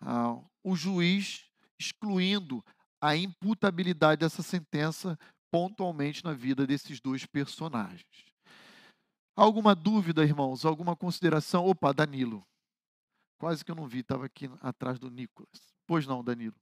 [0.00, 1.46] ah, o juiz
[1.78, 2.64] excluindo
[3.00, 5.18] a imputabilidade dessa sentença
[5.50, 8.04] pontualmente na vida desses dois personagens.
[9.34, 10.64] Alguma dúvida, irmãos?
[10.64, 11.66] Alguma consideração?
[11.66, 12.46] Opa, Danilo.
[13.38, 15.48] Quase que eu não vi, estava aqui atrás do Nicolas.
[15.86, 16.54] Pois não, Danilo.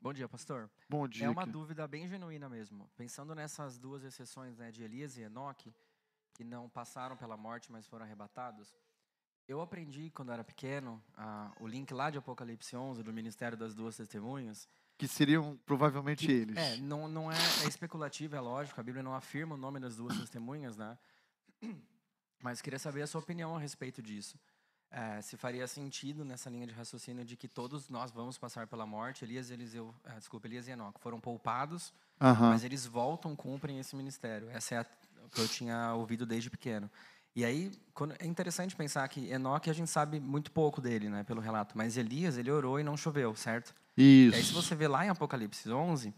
[0.00, 0.68] Bom dia, pastor.
[0.88, 1.26] Bom dia.
[1.26, 2.90] É uma dúvida bem genuína mesmo.
[2.96, 5.72] Pensando nessas duas exceções né, de Elias e Enoque,
[6.34, 8.74] que não passaram pela morte, mas foram arrebatados,
[9.46, 11.02] eu aprendi quando era pequeno
[11.60, 14.68] o link lá de Apocalipse 11 do Ministério das Duas Testemunhas.
[14.96, 16.56] Que seriam provavelmente que, eles.
[16.56, 18.80] É, não, não é, é especulativo, é lógico.
[18.80, 20.96] A Bíblia não afirma o nome das duas testemunhas, né?
[22.42, 24.38] Mas queria saber a sua opinião a respeito disso.
[24.90, 28.86] É, se faria sentido nessa linha de raciocínio de que todos nós vamos passar pela
[28.86, 29.24] morte.
[29.24, 31.92] Elias, Eliseu, é, desculpa, Elias e Enoque foram poupados,
[32.38, 34.48] mas eles voltam, cumprem esse ministério.
[34.50, 34.86] Essa é a
[35.30, 36.90] que eu tinha ouvido desde pequeno.
[37.36, 41.24] E aí, quando, é interessante pensar que Enoque a gente sabe muito pouco dele, né,
[41.24, 43.74] pelo relato, mas Elias, ele orou e não choveu, certo?
[43.96, 44.36] Isso.
[44.36, 46.14] E aí, se você vê lá em Apocalipse 11,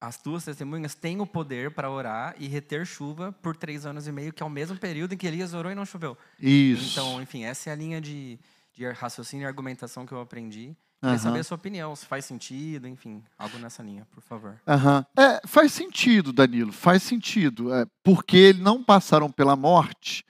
[0.00, 4.12] as duas testemunhas têm o poder para orar e reter chuva por três anos e
[4.12, 6.16] meio, que é o mesmo período em que Elias orou e não choveu.
[6.40, 6.92] Isso.
[6.92, 8.38] Então, enfim, essa é a linha de,
[8.72, 10.76] de raciocínio e argumentação que eu aprendi.
[11.00, 11.16] Uhum.
[11.16, 14.60] saber a sua opinião, se faz sentido, enfim, algo nessa linha, por favor.
[14.66, 15.22] Uhum.
[15.22, 17.72] É, faz sentido, Danilo, faz sentido.
[17.72, 20.24] É, porque eles não passaram pela morte.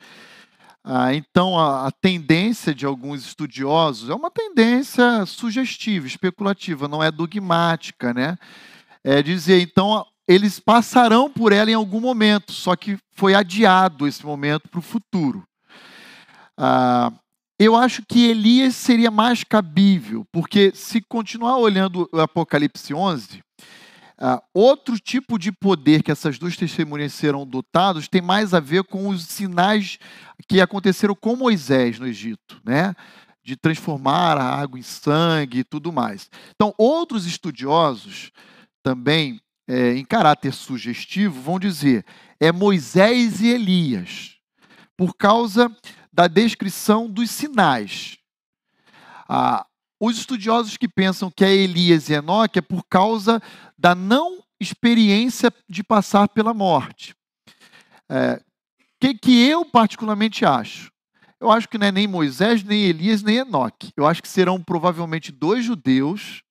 [0.85, 7.11] Ah, então, a, a, tendência de alguns estudiosos é uma tendência sugestiva, especulativa, não é
[7.11, 8.38] dogmática, né?
[9.02, 14.24] É dizer, então, eles passarão por ela em algum momento, só que foi adiado esse
[14.24, 15.44] momento para o futuro.
[16.57, 17.12] Ah,
[17.59, 23.42] eu acho que Elias seria mais cabível, porque se continuar olhando o Apocalipse 11, uh,
[24.16, 28.85] ah, outro tipo de poder que essas duas testemunhas serão dotados tem mais a ver
[28.85, 29.99] com os sinais
[30.49, 32.94] que aconteceram com Moisés no Egito, né?
[33.42, 36.31] De transformar a água em sangue e tudo mais.
[36.55, 38.31] Então, outros estudiosos
[38.85, 42.05] também, é, em caráter sugestivo, vão dizer
[42.38, 44.37] é Moisés e Elias,
[44.97, 45.75] por causa
[46.18, 48.18] da descrição dos sinais.
[49.28, 49.64] Ah,
[50.00, 53.40] os estudiosos que pensam que é Elias e Enoque é por causa
[53.78, 57.14] da não experiência de passar pela morte.
[58.11, 58.42] O é,
[59.00, 60.90] que, que eu particularmente acho?
[61.38, 63.92] Eu acho que não é nem Moisés, nem Elias, nem Enoque.
[63.96, 66.42] Eu acho que serão provavelmente dois judeus.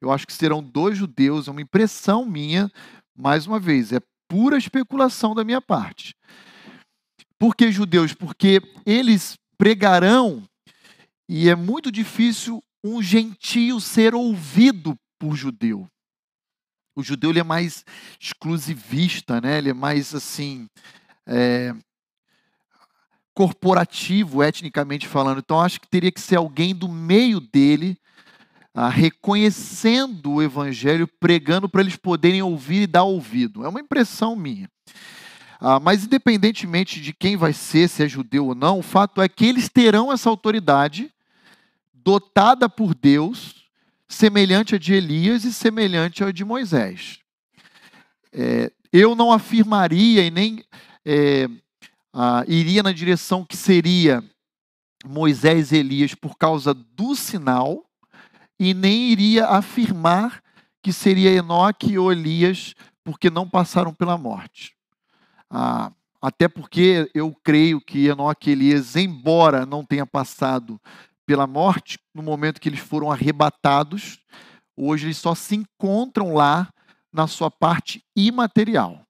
[0.00, 2.72] Eu acho que serão dois judeus, é uma impressão minha,
[3.14, 6.16] mais uma vez, é pura especulação da minha parte.
[7.40, 8.12] Por que judeus?
[8.12, 10.44] Porque eles pregarão
[11.26, 15.88] e é muito difícil um gentio ser ouvido por judeu.
[16.94, 17.82] O judeu ele é mais
[18.20, 19.56] exclusivista, né?
[19.56, 20.68] ele é mais assim.
[21.26, 21.74] É,
[23.32, 25.38] corporativo, etnicamente falando.
[25.38, 27.96] Então, acho que teria que ser alguém do meio dele,
[28.74, 33.64] ah, reconhecendo o evangelho, pregando para eles poderem ouvir e dar ouvido.
[33.64, 34.68] É uma impressão minha.
[35.60, 39.28] Ah, mas, independentemente de quem vai ser, se é judeu ou não, o fato é
[39.28, 41.12] que eles terão essa autoridade
[41.92, 43.68] dotada por Deus,
[44.08, 47.18] semelhante a de Elias e semelhante a de Moisés.
[48.32, 50.64] É, eu não afirmaria e nem
[51.04, 51.46] é,
[52.12, 54.24] ah, iria na direção que seria
[55.04, 57.84] Moisés e Elias por causa do sinal,
[58.58, 60.42] e nem iria afirmar
[60.82, 64.74] que seria Enoque ou Elias porque não passaram pela morte.
[65.50, 65.92] Ah,
[66.22, 70.80] até porque eu creio que Enoque e Elias, embora não tenha passado
[71.26, 74.20] pela morte, no momento que eles foram arrebatados,
[74.76, 76.72] hoje eles só se encontram lá
[77.12, 79.04] na sua parte imaterial.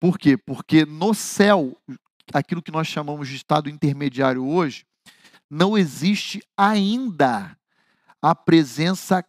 [0.00, 0.36] Por quê?
[0.36, 1.76] Porque no céu,
[2.32, 4.84] aquilo que nós chamamos de estado intermediário hoje,
[5.50, 7.56] não existe ainda
[8.20, 9.24] a presença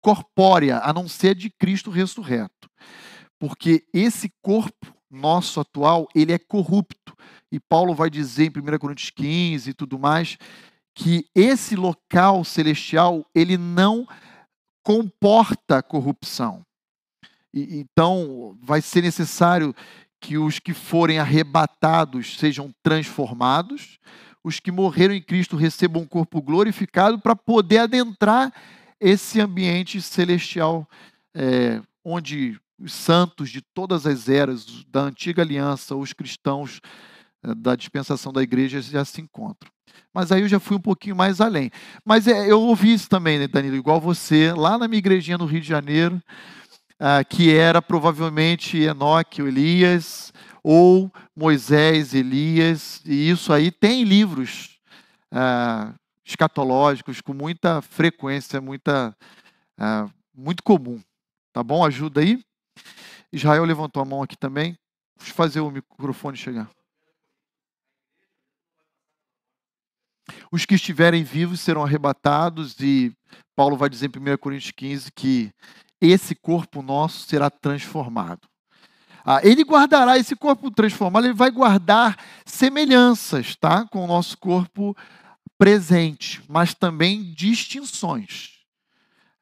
[0.00, 2.70] corpórea, a não ser de Cristo ressurreto.
[3.38, 7.16] Porque esse corpo nosso atual, ele é corrupto.
[7.50, 10.36] E Paulo vai dizer em 1 Coríntios 15 e tudo mais,
[10.94, 14.06] que esse local celestial, ele não
[14.82, 16.64] comporta corrupção.
[17.54, 19.74] E, então, vai ser necessário
[20.20, 23.98] que os que forem arrebatados sejam transformados,
[24.42, 28.52] os que morreram em Cristo recebam um corpo glorificado para poder adentrar
[29.00, 30.88] esse ambiente celestial,
[31.34, 36.80] é, onde os santos de todas as eras, da antiga aliança, os cristãos
[37.42, 39.70] é, da dispensação da igreja já se encontram.
[40.12, 41.70] Mas aí eu já fui um pouquinho mais além.
[42.04, 45.46] Mas é, eu ouvi isso também, né, Danilo, igual você, lá na minha igrejinha no
[45.46, 46.22] Rio de Janeiro,
[46.98, 54.78] ah, que era provavelmente Enoque Elias, ou Moisés, Elias, e isso aí tem livros
[55.30, 59.16] ah, escatológicos com muita frequência, muita,
[59.78, 61.00] ah, muito comum.
[61.52, 61.84] Tá bom?
[61.84, 62.40] Ajuda aí.
[63.32, 64.78] Israel levantou a mão aqui também.
[65.16, 66.70] Deixa eu fazer o microfone chegar.
[70.50, 73.12] Os que estiverem vivos serão arrebatados, e
[73.56, 75.52] Paulo vai dizer em 1 Coríntios 15 que
[76.00, 78.48] esse corpo nosso será transformado.
[79.24, 82.16] Ah, ele guardará esse corpo transformado, ele vai guardar
[82.46, 84.96] semelhanças tá, com o nosso corpo
[85.58, 88.60] presente, mas também distinções.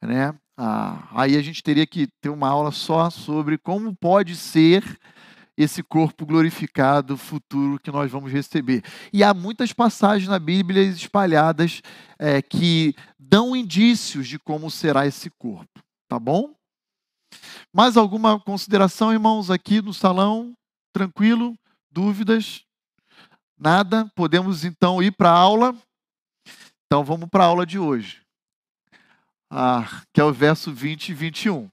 [0.02, 0.34] Né?
[0.56, 4.82] Ah, aí a gente teria que ter uma aula só sobre como pode ser
[5.56, 8.82] esse corpo glorificado futuro que nós vamos receber.
[9.12, 11.80] E há muitas passagens na Bíblia espalhadas
[12.18, 15.82] é, que dão indícios de como será esse corpo.
[16.08, 16.54] Tá bom?
[17.72, 20.54] Mais alguma consideração, irmãos, aqui no salão?
[20.92, 21.56] Tranquilo?
[21.90, 22.62] Dúvidas?
[23.58, 24.10] Nada?
[24.14, 25.74] Podemos então ir para a aula?
[26.86, 28.25] Então vamos para a aula de hoje.
[29.50, 31.68] Ah, que é o verso 20 e 21.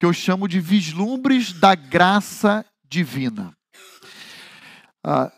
[0.00, 3.56] Que eu chamo de vislumbres da graça divina.
[5.04, 5.32] Ah,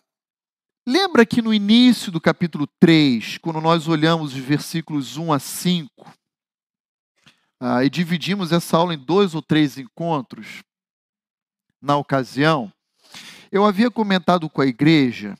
[0.87, 6.15] lembra que no início do capítulo 3, quando nós olhamos os versículos 1 a 5,
[7.61, 10.63] ah, e dividimos essa aula em dois ou três encontros,
[11.81, 12.73] na ocasião,
[13.51, 15.37] eu havia comentado com a igreja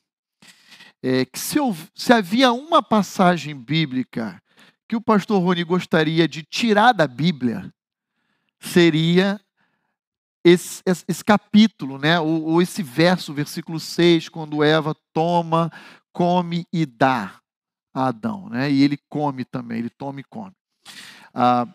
[1.03, 4.41] é, que se, eu, se havia uma passagem bíblica
[4.87, 7.73] que o pastor Rony gostaria de tirar da Bíblia,
[8.59, 9.39] seria
[10.43, 12.19] esse, esse, esse capítulo, né?
[12.19, 15.71] ou, ou esse verso, versículo 6, quando Eva toma,
[16.13, 17.39] come e dá
[17.93, 18.49] a Adão.
[18.49, 18.71] Né?
[18.71, 20.53] E ele come também, ele toma e come.
[21.33, 21.67] Ah,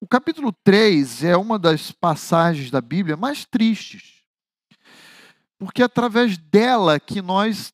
[0.00, 4.24] o capítulo 3 é uma das passagens da Bíblia mais tristes,
[5.58, 7.70] porque é através dela que nós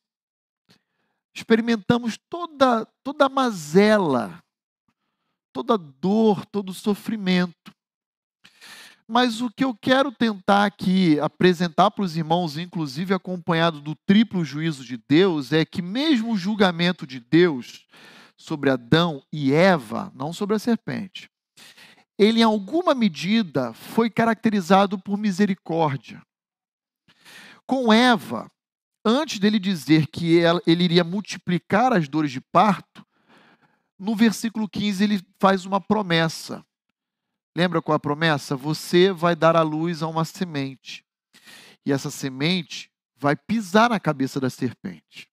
[1.33, 4.43] experimentamos toda, toda a mazela,
[5.57, 7.71] toda dor, todo sofrimento.
[9.07, 14.45] Mas o que eu quero tentar aqui apresentar para os irmãos, inclusive acompanhado do triplo
[14.45, 17.87] juízo de Deus, é que mesmo o julgamento de Deus
[18.37, 21.27] sobre Adão e Eva, não sobre a serpente,
[22.19, 26.21] ele em alguma medida foi caracterizado por misericórdia.
[27.65, 28.47] Com Eva,
[29.03, 33.06] antes dele dizer que ele iria multiplicar as dores de parto,
[33.99, 36.63] no versículo 15 ele faz uma promessa.
[37.55, 38.55] Lembra qual a promessa?
[38.55, 41.03] Você vai dar à luz a uma semente.
[41.85, 45.27] E essa semente vai pisar na cabeça da serpente.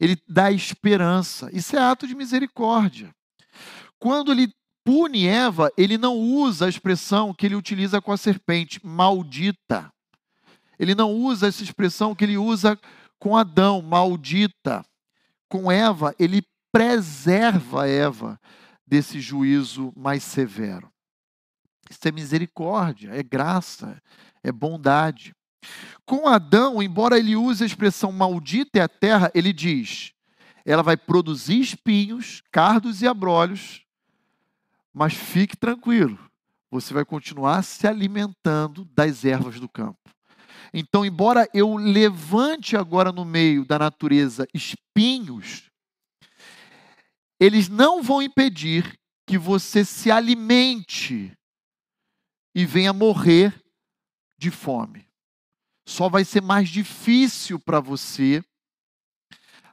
[0.00, 1.48] Ele dá esperança.
[1.52, 3.14] Isso é ato de misericórdia.
[3.98, 4.52] Quando ele
[4.84, 9.92] pune Eva, ele não usa a expressão que ele utiliza com a serpente, maldita.
[10.78, 12.78] Ele não usa essa expressão que ele usa
[13.18, 14.84] com Adão, maldita.
[15.48, 16.42] Com Eva, ele
[16.78, 18.40] preserva Eva
[18.86, 20.88] desse juízo mais severo.
[21.90, 24.00] Isso é misericórdia, é graça,
[24.44, 25.34] é bondade.
[26.06, 30.12] Com Adão, embora ele use a expressão maldita é a terra, ele diz:
[30.64, 33.82] ela vai produzir espinhos, cardos e abrolhos,
[34.94, 36.16] mas fique tranquilo,
[36.70, 39.98] você vai continuar se alimentando das ervas do campo.
[40.72, 45.67] Então, embora eu levante agora no meio da natureza espinhos,
[47.40, 51.32] eles não vão impedir que você se alimente
[52.54, 53.54] e venha morrer
[54.38, 55.06] de fome.
[55.86, 58.42] Só vai ser mais difícil para você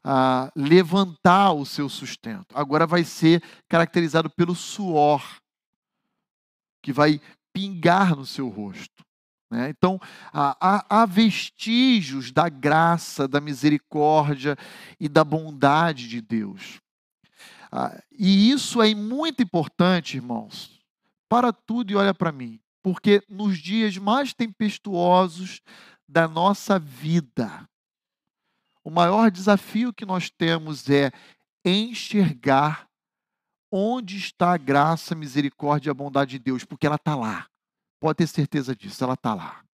[0.04, 2.56] a levantar o seu sustento.
[2.56, 5.22] Agora vai ser caracterizado pelo suor,
[6.82, 7.20] que vai
[7.52, 9.04] pingar no seu rosto.
[9.50, 9.70] Né?
[9.70, 10.00] Então,
[10.32, 14.56] há, há vestígios da graça, da misericórdia
[15.00, 16.80] e da bondade de Deus.
[17.78, 20.82] Ah, e isso é muito importante, irmãos.
[21.28, 25.60] Para tudo e olha para mim, porque nos dias mais tempestuosos
[26.08, 27.68] da nossa vida,
[28.82, 31.12] o maior desafio que nós temos é
[31.66, 32.88] enxergar
[33.70, 37.46] onde está a graça, a misericórdia e a bondade de Deus, porque ela está lá.
[38.00, 39.66] Pode ter certeza disso, ela está lá.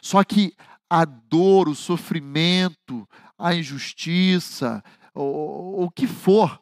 [0.00, 0.56] Só que
[0.88, 3.06] a dor, o sofrimento,
[3.36, 4.82] a injustiça,
[5.14, 6.60] o, o que for,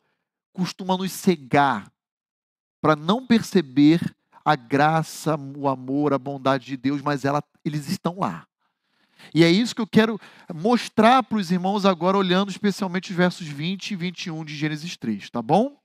[0.53, 1.91] costuma nos cegar
[2.81, 4.01] para não perceber
[4.45, 8.47] a graça, o amor, a bondade de Deus, mas ela, eles estão lá.
[9.33, 10.19] E é isso que eu quero
[10.53, 15.31] mostrar para os irmãos agora, olhando especialmente os versos 20 e 21 de Gênesis 3,
[15.31, 15.81] tá bom?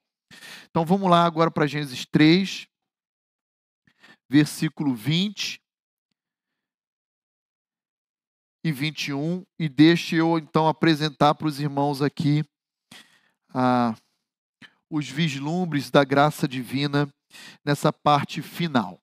[0.69, 2.67] Então vamos lá agora para Gênesis 3,
[4.27, 5.61] versículo 20
[8.63, 12.43] e 21, e deixe eu então apresentar para os irmãos aqui
[14.89, 17.11] os vislumbres da graça divina
[17.63, 19.01] nessa parte final.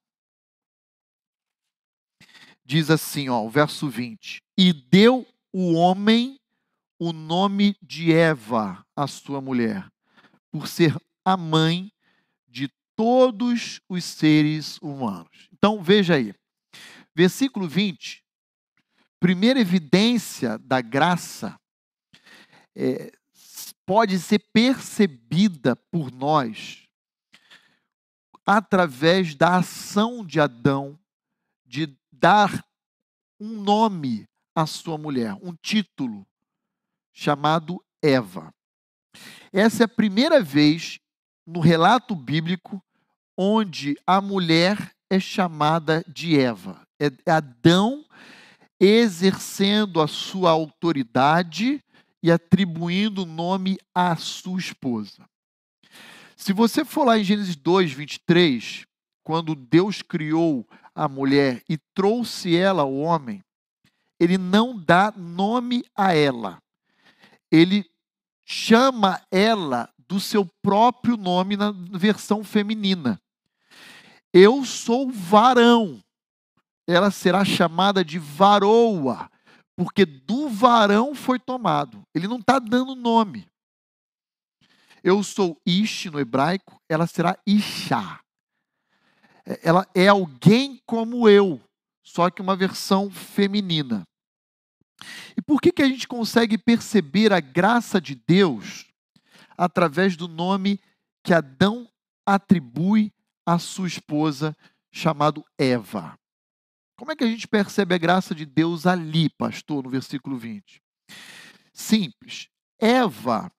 [2.64, 6.38] Diz assim, ó, o verso 20: E deu o homem
[6.98, 9.86] o nome de Eva, a sua mulher,
[10.50, 11.92] por ser a mãe
[12.48, 15.48] de todos os seres humanos.
[15.52, 16.32] Então veja aí,
[17.14, 18.24] versículo 20,
[19.20, 21.58] primeira evidência da graça
[22.76, 23.12] é,
[23.86, 26.82] pode ser percebida por nós
[28.46, 30.98] através da ação de Adão
[31.64, 32.64] de dar
[33.40, 36.26] um nome à sua mulher, um título
[37.12, 38.54] chamado Eva.
[39.52, 40.98] Essa é a primeira vez
[41.46, 42.82] no relato bíblico
[43.36, 46.86] onde a mulher é chamada de Eva.
[46.98, 48.04] É Adão
[48.80, 51.83] exercendo a sua autoridade
[52.24, 55.28] e atribuindo nome à sua esposa.
[56.34, 58.86] Se você for lá em Gênesis 2, 23,
[59.22, 63.44] quando Deus criou a mulher e trouxe ela ao homem,
[64.18, 66.62] ele não dá nome a ela.
[67.52, 67.84] Ele
[68.42, 73.20] chama ela do seu próprio nome na versão feminina.
[74.32, 76.02] Eu sou varão.
[76.86, 79.30] Ela será chamada de varoa,
[79.76, 82.02] porque do varão foi tomado.
[82.14, 83.48] Ele não está dando nome.
[85.02, 88.20] Eu sou Ish no hebraico, ela será Isha.
[89.62, 91.60] Ela é alguém como eu,
[92.02, 94.02] só que uma versão feminina.
[95.36, 98.86] E por que, que a gente consegue perceber a graça de Deus
[99.56, 100.80] através do nome
[101.22, 101.88] que Adão
[102.26, 103.12] atribui
[103.46, 104.56] à sua esposa,
[104.92, 106.18] chamado Eva.
[106.96, 110.80] Como é que a gente percebe a graça de Deus ali, pastor, no versículo 20?
[111.72, 112.48] Simples.
[112.78, 113.50] Eva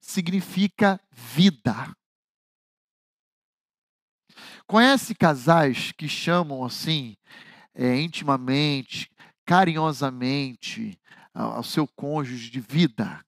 [0.00, 1.94] significa vida.
[4.66, 7.16] Conhece casais que chamam assim,
[7.74, 9.10] é, intimamente,
[9.44, 10.98] carinhosamente,
[11.32, 13.24] ao seu cônjuge de vida?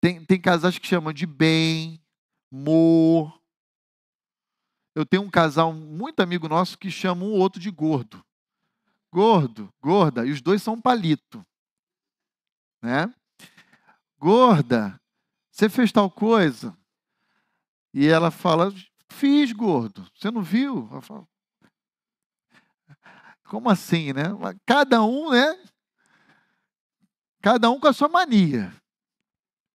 [0.00, 2.00] Tem, tem casais que chamam de bem,
[2.52, 3.41] amor.
[4.94, 8.24] Eu tenho um casal muito amigo nosso que chama um outro de gordo.
[9.10, 11.44] Gordo, gorda, e os dois são palito.
[12.80, 13.12] Né?
[14.18, 15.00] Gorda,
[15.50, 16.76] você fez tal coisa?
[17.92, 18.72] E ela fala,
[19.10, 20.06] fiz, gordo.
[20.14, 20.88] Você não viu?
[21.02, 21.28] Falo,
[23.44, 24.24] Como assim, né?
[24.64, 25.58] Cada um, né?
[27.42, 28.72] Cada um com a sua mania.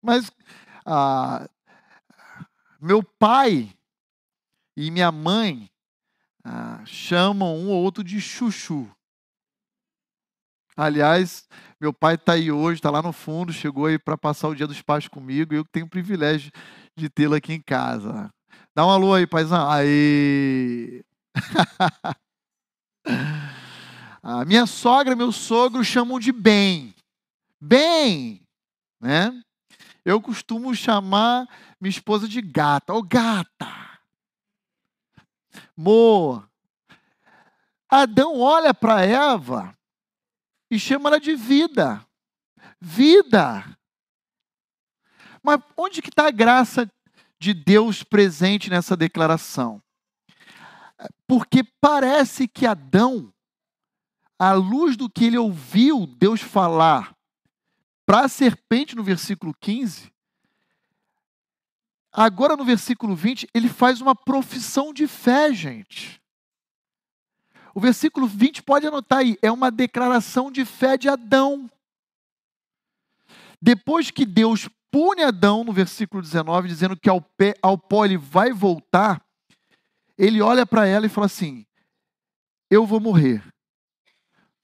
[0.01, 0.31] Mas
[0.85, 1.49] ah,
[2.81, 3.76] meu pai
[4.77, 5.71] e minha mãe
[6.45, 8.89] ah, chamam um ou outro de chuchu.
[10.77, 11.49] Aliás,
[11.81, 14.67] meu pai está aí hoje, está lá no fundo, chegou aí para passar o dia
[14.67, 16.53] dos pais comigo, e eu tenho o privilégio
[16.95, 18.31] de tê-lo aqui em casa.
[18.75, 19.71] Dá um alô aí, paizão.
[19.71, 21.03] Aí.
[24.23, 26.93] A minha sogra meu sogro chamam de bem.
[27.61, 28.43] Bem,
[29.01, 29.33] né?
[30.05, 31.47] Eu costumo chamar
[31.81, 32.93] minha esposa de gata.
[32.93, 33.86] Ô, oh, gata!
[35.77, 36.43] Mo!
[37.89, 39.77] Adão olha para Eva
[40.71, 42.05] e chama ela de vida.
[42.81, 43.77] Vida!
[45.43, 46.91] Mas onde que está a graça
[47.39, 49.81] de Deus presente nessa declaração?
[51.27, 53.33] Porque parece que Adão,
[54.39, 57.15] à luz do que ele ouviu Deus falar
[58.05, 60.13] para a serpente no versículo 15,
[62.17, 66.21] agora no versículo 20, ele faz uma profissão de fé, gente.
[67.75, 71.71] O versículo 20, pode anotar aí, é uma declaração de fé de Adão.
[73.61, 78.17] Depois que Deus pune Adão, no versículo 19, dizendo que ao, pé, ao pó ele
[78.17, 79.23] vai voltar,
[80.17, 81.67] ele olha para ela e fala assim:
[82.71, 83.45] Eu vou morrer,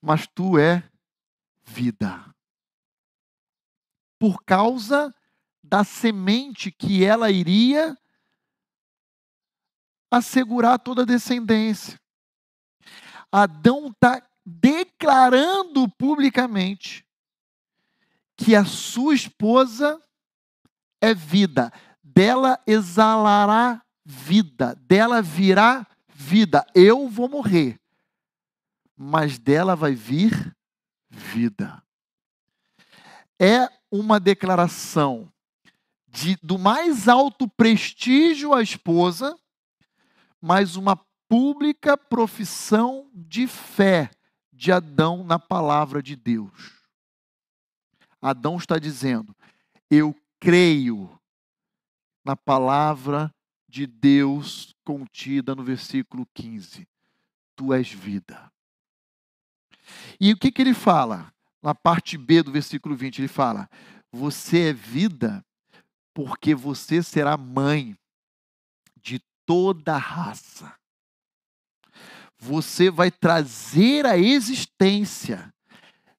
[0.01, 0.83] mas tu é
[1.65, 2.25] vida.
[4.19, 5.15] Por causa
[5.73, 7.97] da semente que ela iria
[10.11, 11.99] assegurar toda a descendência.
[13.33, 17.07] Adão está declarando publicamente
[18.37, 19.99] que a sua esposa
[21.01, 21.73] é vida,
[22.05, 26.67] dela exalará vida, dela virá vida.
[26.75, 27.81] Eu vou morrer,
[28.95, 30.55] mas dela vai vir
[31.09, 31.83] vida.
[33.41, 35.32] É uma declaração
[36.13, 39.35] de, do mais alto prestígio à esposa,
[40.41, 40.95] mas uma
[41.27, 44.11] pública profissão de fé
[44.53, 46.83] de Adão na palavra de Deus.
[48.21, 49.35] Adão está dizendo:
[49.91, 51.19] Eu creio
[52.23, 53.35] na palavra
[53.67, 56.87] de Deus contida no versículo 15:
[57.57, 58.53] Tu és vida.
[60.21, 61.33] E o que, que ele fala?
[61.63, 63.67] Na parte B do versículo 20, ele fala:
[64.13, 65.43] Você é vida
[66.15, 67.97] porque você será mãe
[68.97, 70.75] de toda a raça.
[72.39, 75.53] Você vai trazer à existência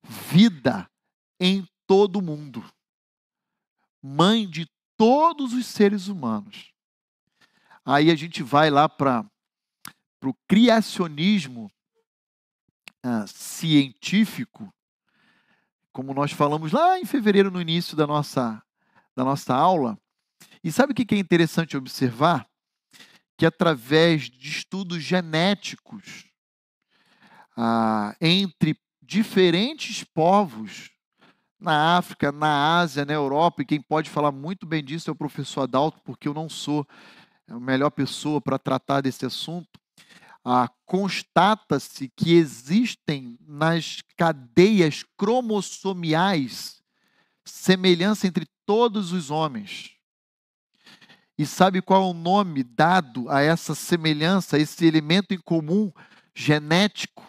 [0.03, 0.89] vida
[1.39, 2.63] em todo mundo.
[4.01, 6.73] Mãe de todos os seres humanos.
[7.85, 9.25] Aí a gente vai lá para
[10.23, 11.69] o criacionismo
[13.03, 14.73] ah, científico,
[15.91, 18.63] como nós falamos lá em fevereiro, no início da nossa,
[19.15, 19.97] da nossa aula.
[20.63, 22.47] E sabe o que é interessante observar?
[23.37, 26.25] Que através de estudos genéticos
[27.57, 30.93] ah, entre diferentes povos,
[31.63, 35.15] na África, na Ásia, na Europa, e quem pode falar muito bem disso é o
[35.15, 36.85] professor Adalto, porque eu não sou
[37.47, 39.79] a melhor pessoa para tratar desse assunto.
[40.43, 46.83] Ah, Constata-se que existem nas cadeias cromossomiais
[47.45, 49.95] semelhança entre todos os homens.
[51.37, 55.91] E sabe qual é o nome dado a essa semelhança, a esse elemento em comum
[56.35, 57.25] genético?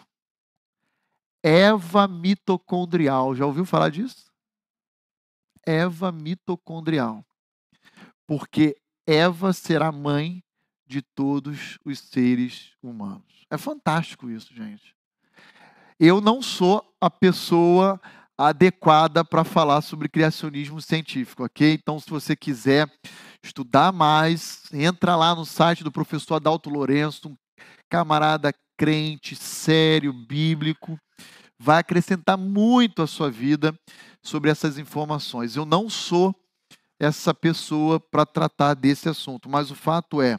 [1.43, 3.35] Eva mitocondrial.
[3.35, 4.31] Já ouviu falar disso?
[5.65, 7.25] Eva mitocondrial.
[8.27, 8.75] Porque
[9.05, 10.43] Eva será mãe
[10.85, 13.45] de todos os seres humanos.
[13.49, 14.95] É fantástico isso, gente.
[15.99, 17.99] Eu não sou a pessoa
[18.37, 21.73] adequada para falar sobre criacionismo científico, ok?
[21.73, 22.89] Então, se você quiser
[23.43, 27.35] estudar mais, entra lá no site do professor Adalto Lourenço, um
[27.89, 30.99] camarada crente, sério, bíblico,
[31.57, 33.77] vai acrescentar muito à sua vida
[34.21, 35.55] sobre essas informações.
[35.55, 36.35] Eu não sou
[36.99, 40.37] essa pessoa para tratar desse assunto, mas o fato é,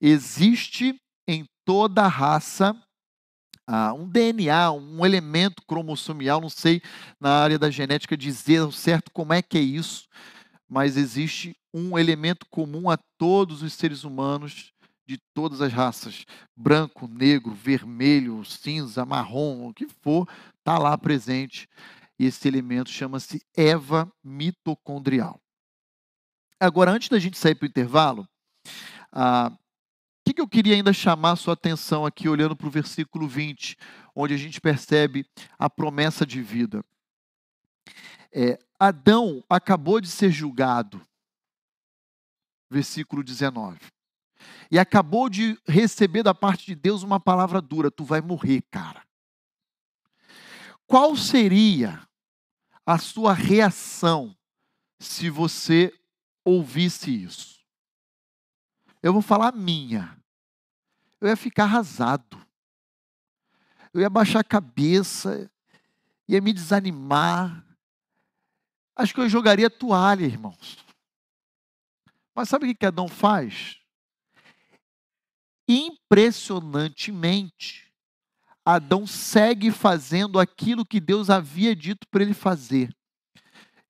[0.00, 2.74] existe em toda raça
[3.94, 6.80] um DNA, um elemento cromossomial, não sei
[7.20, 10.08] na área da genética dizer certo como é que é isso,
[10.68, 14.72] mas existe um elemento comum a todos os seres humanos
[15.06, 21.66] de todas as raças, branco, negro, vermelho, cinza, marrom, o que for, está lá presente.
[22.18, 25.40] Esse elemento chama-se Eva mitocondrial.
[26.60, 28.28] Agora, antes da gente sair para o intervalo,
[29.12, 29.56] ah,
[30.28, 33.78] que, que eu queria ainda chamar a sua atenção aqui, olhando para o versículo 20,
[34.14, 35.26] onde a gente percebe
[35.58, 36.84] a promessa de vida.
[38.30, 41.00] É, Adão acabou de ser julgado,
[42.70, 43.78] versículo 19
[44.70, 49.02] e acabou de receber da parte de Deus uma palavra dura: tu vai morrer, cara.
[50.86, 52.06] Qual seria
[52.84, 54.36] a sua reação
[55.00, 55.90] se você
[56.44, 57.58] ouvisse isso?
[59.02, 60.17] Eu vou falar minha.
[61.20, 62.38] Eu ia ficar arrasado.
[63.92, 65.50] Eu ia baixar a cabeça,
[66.28, 67.64] ia me desanimar.
[68.94, 70.76] Acho que eu jogaria toalha, irmãos.
[72.34, 73.78] Mas sabe o que Adão faz?
[75.68, 77.92] impressionantemente,
[78.64, 82.96] Adão segue fazendo aquilo que Deus havia dito para ele fazer.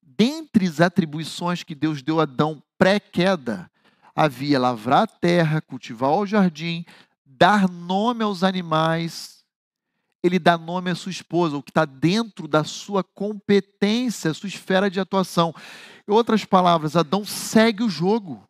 [0.02, 3.70] Dentre as atribuições que Deus deu a Adão pré-queda,
[4.14, 6.84] havia lavrar a terra, cultivar o jardim,
[7.38, 9.44] dar nome aos animais.
[10.22, 14.90] Ele dá nome à sua esposa, o que está dentro da sua competência, sua esfera
[14.90, 15.54] de atuação.
[16.06, 18.48] Em outras palavras, Adão segue o jogo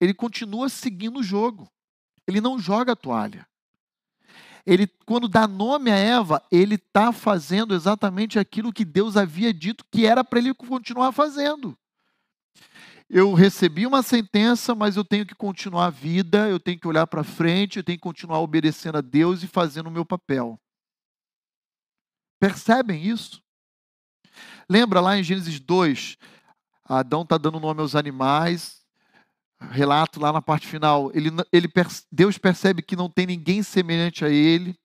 [0.00, 1.68] ele continua seguindo o jogo.
[2.26, 3.46] Ele não joga a toalha.
[4.66, 9.84] ele, quando dá nome a Eva, ele está fazendo exatamente aquilo que Deus havia dito
[9.90, 11.76] que era para ele continuar fazendo.
[13.10, 17.06] Eu recebi uma sentença, mas eu tenho que continuar a vida, eu tenho que olhar
[17.06, 20.60] para frente, eu tenho que continuar obedecendo a Deus e fazendo o meu papel.
[22.38, 23.42] Percebem isso?
[24.68, 26.18] Lembra lá em Gênesis 2,
[26.84, 28.84] Adão está dando nome aos animais,
[29.58, 31.68] relato lá na parte final, ele, ele,
[32.12, 34.78] Deus percebe que não tem ninguém semelhante a ele,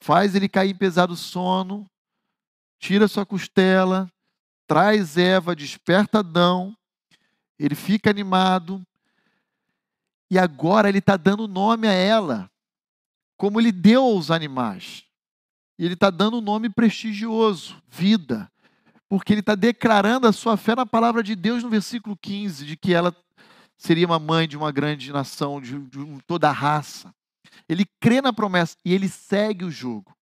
[0.00, 1.88] faz ele cair em pesado sono,
[2.80, 4.10] tira sua costela,
[4.66, 6.76] traz Eva, desperta Adão,
[7.64, 8.84] ele fica animado,
[10.28, 12.50] e agora ele está dando nome a ela,
[13.36, 15.04] como ele deu aos animais.
[15.78, 18.50] E ele está dando um nome prestigioso, vida,
[19.08, 22.76] porque ele está declarando a sua fé na palavra de Deus no versículo 15, de
[22.76, 23.14] que ela
[23.76, 27.14] seria uma mãe de uma grande nação, de, de toda a raça.
[27.68, 30.16] Ele crê na promessa e ele segue o jogo.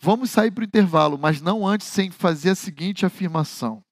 [0.00, 3.83] Vamos sair para o intervalo, mas não antes sem fazer a seguinte afirmação.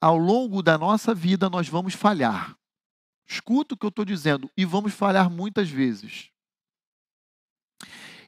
[0.00, 2.56] Ao longo da nossa vida, nós vamos falhar.
[3.26, 6.30] Escuta o que eu estou dizendo, e vamos falhar muitas vezes.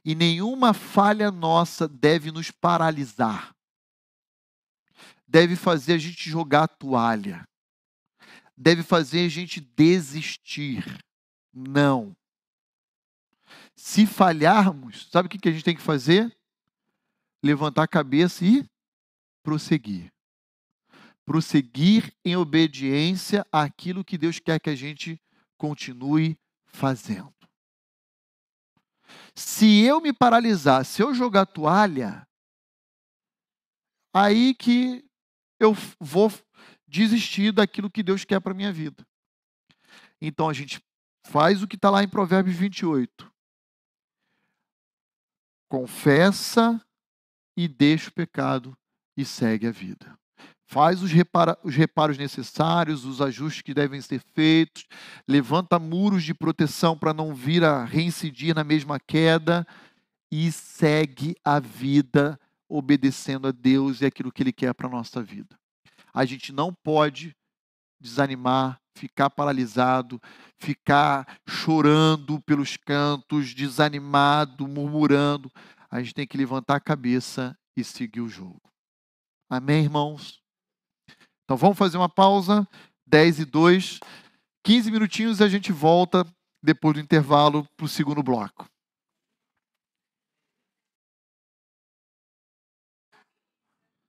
[0.05, 3.55] E nenhuma falha nossa deve nos paralisar,
[5.27, 7.45] deve fazer a gente jogar a toalha
[8.57, 10.85] deve fazer a gente desistir.
[11.53, 12.15] Não.
[13.75, 16.35] Se falharmos, sabe o que a gente tem que fazer?
[17.43, 18.65] Levantar a cabeça e
[19.43, 20.12] prosseguir.
[21.25, 25.21] Prosseguir em obediência àquilo que Deus quer que a gente
[25.57, 27.33] continue fazendo.
[29.35, 32.27] Se eu me paralisar, se eu jogar toalha,
[34.13, 35.03] aí que
[35.59, 36.31] eu vou
[36.87, 39.05] desistir daquilo que Deus quer para minha vida.
[40.21, 40.81] Então a gente
[41.25, 43.31] faz o que está lá em Provérbios 28.
[45.69, 46.85] Confessa
[47.57, 48.77] e deixa o pecado
[49.17, 50.19] e segue a vida.
[50.73, 54.87] Faz os, repara, os reparos necessários, os ajustes que devem ser feitos,
[55.27, 59.67] levanta muros de proteção para não vir a reincidir na mesma queda
[60.31, 65.21] e segue a vida obedecendo a Deus e aquilo que Ele quer para a nossa
[65.21, 65.55] vida.
[66.11, 67.35] A gente não pode
[68.01, 70.19] desanimar, ficar paralisado,
[70.57, 75.51] ficar chorando pelos cantos, desanimado, murmurando.
[75.87, 78.59] A gente tem que levantar a cabeça e seguir o jogo.
[79.47, 80.42] Amém, irmãos?
[81.43, 82.67] Então vamos fazer uma pausa,
[83.05, 83.99] 10 e 2,
[84.63, 86.25] 15 minutinhos e a gente volta
[86.61, 88.65] depois do intervalo para o segundo bloco.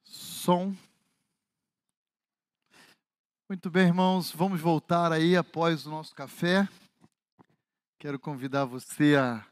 [0.04, 0.76] Som.
[3.48, 6.68] Muito bem, irmãos, vamos voltar aí após o nosso café.
[7.98, 9.44] Quero convidar você a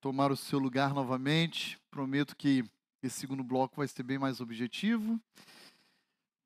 [0.00, 1.78] tomar o seu lugar novamente.
[1.90, 2.64] Prometo que
[3.02, 5.18] esse segundo bloco vai ser bem mais objetivo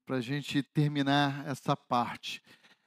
[0.07, 2.43] para a gente terminar essa parte.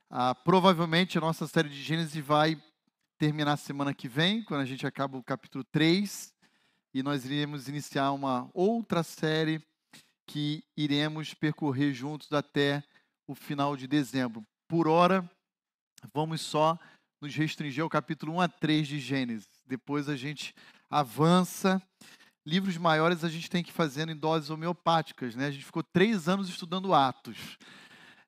[0.09, 2.61] Ah, provavelmente a nossa série de Gênesis vai
[3.17, 6.33] terminar semana que vem, quando a gente acaba o capítulo 3,
[6.93, 9.61] e nós iremos iniciar uma outra série
[10.27, 12.83] que iremos percorrer juntos até
[13.27, 14.45] o final de dezembro.
[14.67, 15.29] Por hora,
[16.13, 16.77] vamos só
[17.21, 19.49] nos restringir ao capítulo 1 a 3 de Gênesis.
[19.65, 20.53] Depois a gente
[20.89, 21.81] avança.
[22.47, 25.35] Livros maiores a gente tem que ir fazendo em doses homeopáticas.
[25.35, 25.47] Né?
[25.47, 27.57] A gente ficou três anos estudando Atos.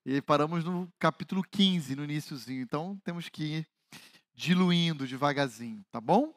[0.05, 2.61] E paramos no capítulo 15, no iníciozinho.
[2.61, 3.67] Então temos que ir
[4.36, 6.34] diluindo devagarzinho, tá bom?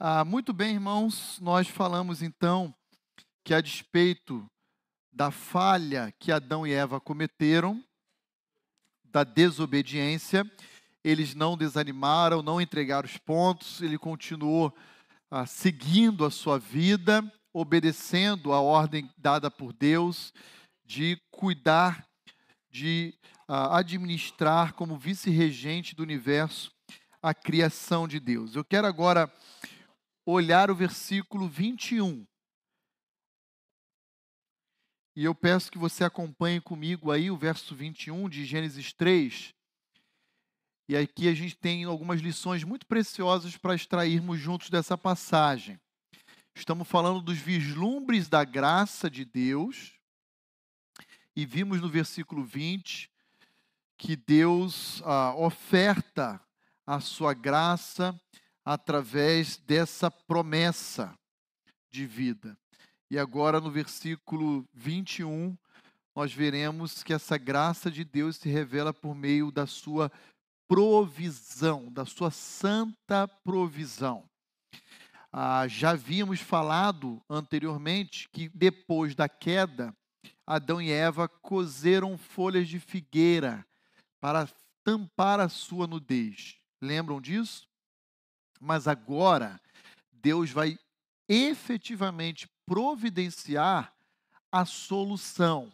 [0.00, 1.38] Ah, muito bem, irmãos.
[1.40, 2.74] Nós falamos então
[3.44, 4.44] que a despeito
[5.12, 7.80] da falha que Adão e Eva cometeram,
[9.04, 10.44] da desobediência,
[11.04, 14.76] eles não desanimaram, não entregaram os pontos, ele continuou
[15.30, 17.22] ah, seguindo a sua vida,
[17.52, 20.32] obedecendo a ordem dada por Deus
[20.84, 22.06] de cuidar,
[22.68, 23.14] de
[23.46, 26.72] ah, administrar como vice-regente do universo
[27.22, 28.56] a criação de Deus.
[28.56, 29.32] Eu quero agora
[30.26, 32.26] olhar o versículo 21
[35.20, 39.52] e eu peço que você acompanhe comigo aí o verso 21 de Gênesis 3.
[40.90, 45.78] E aqui a gente tem algumas lições muito preciosas para extrairmos juntos dessa passagem.
[46.52, 49.92] Estamos falando dos vislumbres da graça de Deus.
[51.36, 53.08] E vimos no versículo 20
[53.96, 56.40] que Deus ah, oferta
[56.84, 58.20] a sua graça
[58.64, 61.16] através dessa promessa
[61.88, 62.58] de vida.
[63.08, 65.56] E agora no versículo 21,
[66.16, 70.10] nós veremos que essa graça de Deus se revela por meio da sua
[70.70, 74.22] provisão, da sua santa provisão.
[75.32, 79.92] Ah, já havíamos falado anteriormente que depois da queda,
[80.46, 83.66] Adão e Eva cozeram folhas de figueira
[84.20, 84.48] para
[84.84, 86.56] tampar a sua nudez.
[86.80, 87.68] Lembram disso?
[88.60, 89.60] Mas agora,
[90.12, 90.78] Deus vai
[91.28, 93.92] efetivamente providenciar
[94.52, 95.72] a solução.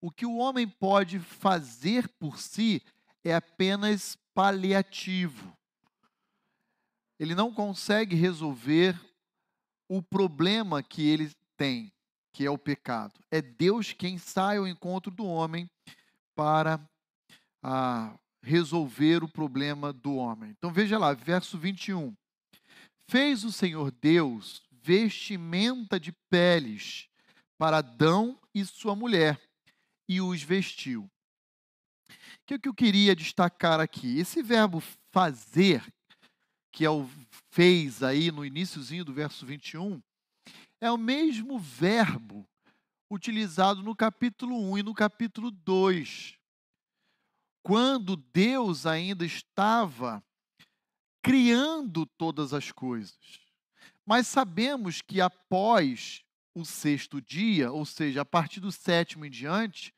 [0.00, 2.80] O que o homem pode fazer por si
[3.28, 5.56] é apenas paliativo.
[7.18, 8.98] Ele não consegue resolver
[9.88, 11.92] o problema que ele tem,
[12.32, 13.20] que é o pecado.
[13.30, 15.68] É Deus quem sai ao encontro do homem
[16.36, 16.80] para
[17.62, 20.50] ah, resolver o problema do homem.
[20.50, 22.14] Então veja lá, verso 21.
[23.10, 27.08] Fez o Senhor Deus vestimenta de peles
[27.58, 29.40] para Adão e sua mulher
[30.08, 31.10] e os vestiu.
[32.48, 34.18] Que, que eu queria destacar aqui?
[34.18, 34.82] Esse verbo
[35.12, 35.84] fazer,
[36.72, 37.06] que é o
[37.50, 40.00] fez aí no iníciozinho do verso 21,
[40.80, 42.48] é o mesmo verbo
[43.10, 46.38] utilizado no capítulo 1 e no capítulo 2.
[47.62, 50.24] Quando Deus ainda estava
[51.22, 53.18] criando todas as coisas.
[54.06, 56.24] Mas sabemos que após
[56.54, 59.92] o sexto dia, ou seja, a partir do sétimo em diante,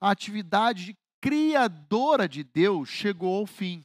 [0.00, 0.96] a atividade
[1.26, 3.84] criadora de Deus chegou ao fim.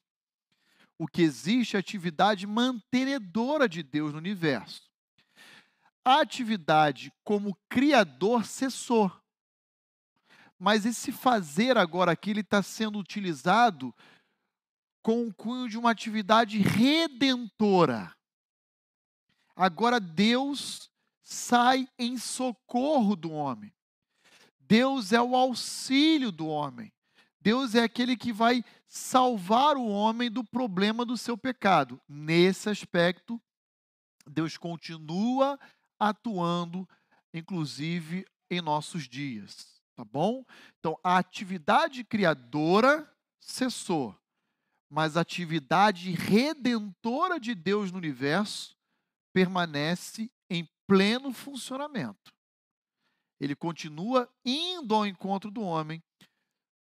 [0.95, 4.87] O que existe é a atividade mantenedora de Deus no universo.
[6.05, 9.11] A atividade como criador cessou.
[10.59, 13.91] Mas esse fazer agora aqui, está sendo utilizado
[15.01, 18.15] com o cunho de uma atividade redentora.
[19.55, 20.91] Agora Deus
[21.23, 23.73] sai em socorro do homem.
[24.59, 26.93] Deus é o auxílio do homem.
[27.41, 31.99] Deus é aquele que vai salvar o homem do problema do seu pecado.
[32.07, 33.41] Nesse aspecto,
[34.27, 35.59] Deus continua
[35.99, 36.87] atuando,
[37.33, 40.45] inclusive em nossos dias, tá bom?
[40.79, 44.15] Então, a atividade criadora cessou,
[44.89, 48.75] mas a atividade redentora de Deus no universo
[49.33, 52.31] permanece em pleno funcionamento
[53.41, 56.01] ele continua indo ao encontro do homem,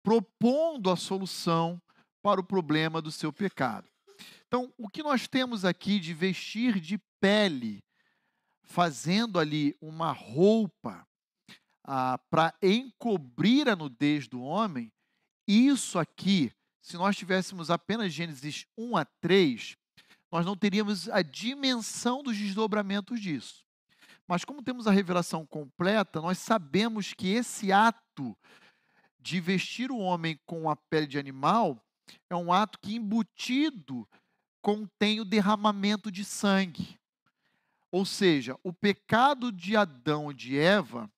[0.03, 1.81] propondo a solução
[2.21, 3.89] para o problema do seu pecado.
[4.47, 7.83] Então, o que nós temos aqui de vestir de pele,
[8.61, 11.07] fazendo ali uma roupa
[11.83, 14.91] ah, para encobrir a nudez do homem,
[15.47, 16.51] isso aqui,
[16.81, 19.75] se nós tivéssemos apenas Gênesis 1 a 3,
[20.31, 23.63] nós não teríamos a dimensão dos desdobramentos disso.
[24.27, 28.37] Mas como temos a revelação completa, nós sabemos que esse ato
[29.23, 31.81] de vestir o homem com a pele de animal
[32.29, 34.07] é um ato que embutido
[34.61, 36.99] contém o derramamento de sangue.
[37.89, 41.09] Ou seja, o pecado de Adão e de Eva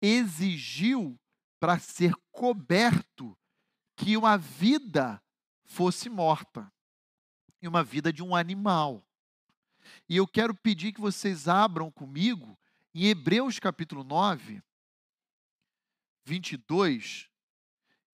[0.00, 1.18] exigiu
[1.60, 3.36] para ser coberto
[3.94, 5.22] que uma vida
[5.64, 6.72] fosse morta
[7.60, 9.04] e uma vida de um animal.
[10.08, 12.56] E eu quero pedir que vocês abram comigo
[12.94, 14.62] em Hebreus capítulo 9,
[16.28, 17.28] 22,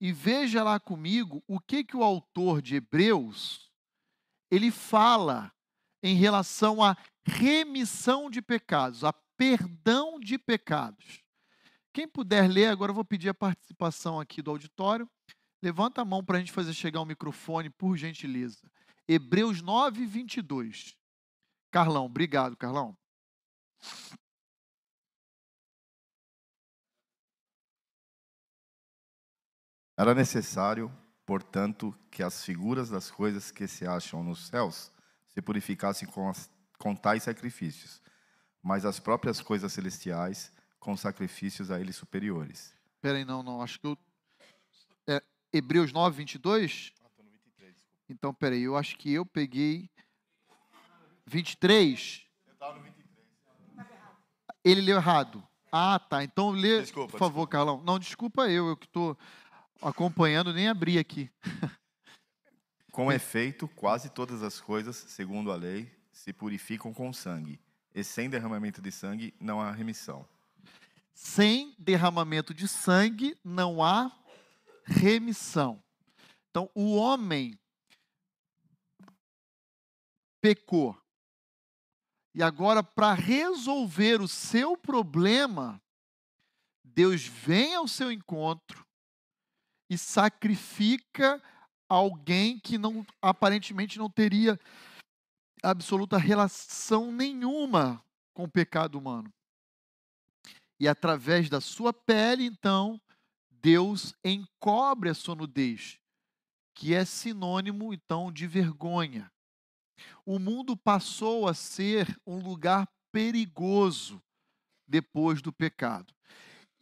[0.00, 3.72] e veja lá comigo o que que o autor de Hebreus
[4.50, 5.52] ele fala
[6.02, 6.96] em relação à
[7.26, 11.22] remissão de pecados, a perdão de pecados.
[11.92, 15.10] Quem puder ler, agora eu vou pedir a participação aqui do auditório.
[15.62, 18.70] Levanta a mão para a gente fazer chegar o microfone, por gentileza.
[19.08, 20.96] Hebreus 9, 22.
[21.70, 22.96] Carlão, obrigado, Carlão.
[29.96, 30.92] Era necessário,
[31.24, 34.90] portanto, que as figuras das coisas que se acham nos céus
[35.28, 38.02] se purificassem com, as, com tais sacrifícios,
[38.62, 42.74] mas as próprias coisas celestiais com sacrifícios a eles superiores.
[43.00, 43.98] Peraí, não, não, acho que eu...
[45.06, 45.22] É,
[45.52, 46.92] Hebreus 9, 22?
[47.00, 47.74] Ah, estou no 23.
[48.08, 49.88] Então, peraí, eu acho que eu peguei
[51.26, 52.26] 23.
[52.46, 53.26] Eu estava no 23.
[54.64, 55.46] Ele leu errado.
[55.70, 56.22] Ah, tá.
[56.22, 57.50] Então lê, desculpa, por favor, desculpa.
[57.50, 57.82] Carlão.
[57.82, 59.18] Não, desculpa eu, eu que estou
[59.80, 61.30] acompanhando, nem abri aqui.
[62.92, 67.60] Com efeito, quase todas as coisas, segundo a lei, se purificam com sangue.
[67.92, 70.24] E sem derramamento de sangue não há remissão.
[71.12, 74.16] Sem derramamento de sangue não há
[74.84, 75.82] remissão.
[76.50, 77.58] Então, o homem
[80.40, 80.96] pecou.
[82.32, 85.82] E agora, para resolver o seu problema,
[86.84, 88.86] Deus vem ao seu encontro
[89.88, 91.42] e sacrifica
[91.88, 94.58] alguém que não aparentemente não teria
[95.62, 99.32] absoluta relação nenhuma com o pecado humano.
[100.78, 103.00] E através da sua pele, então,
[103.50, 105.98] Deus encobre a sua nudez,
[106.74, 109.30] que é sinônimo, então, de vergonha.
[110.26, 114.20] O mundo passou a ser um lugar perigoso
[114.86, 116.12] depois do pecado.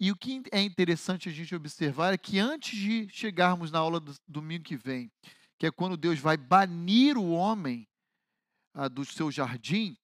[0.03, 4.01] E o que é interessante a gente observar é que antes de chegarmos na aula
[4.01, 5.09] do domingo que vem,
[5.57, 7.87] que é quando Deus vai banir o homem
[8.75, 9.97] ah, do seu jardim,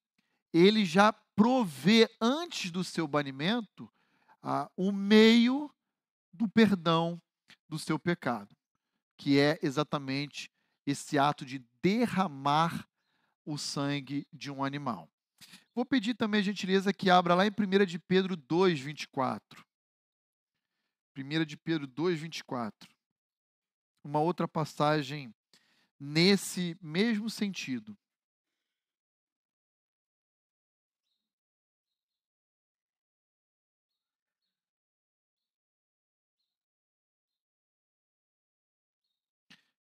[0.52, 3.92] ele já provê antes do seu banimento
[4.40, 5.68] ah, o meio
[6.32, 7.20] do perdão
[7.68, 8.54] do seu pecado,
[9.16, 10.48] que é exatamente
[10.86, 12.88] esse ato de derramar
[13.44, 15.10] o sangue de um animal.
[15.74, 19.66] Vou pedir também a gentileza que abra lá em 1 de Pedro 2, 24.
[21.18, 22.88] 1 de Pedro 2, 24.
[24.04, 25.34] Uma outra passagem
[25.98, 27.96] nesse mesmo sentido.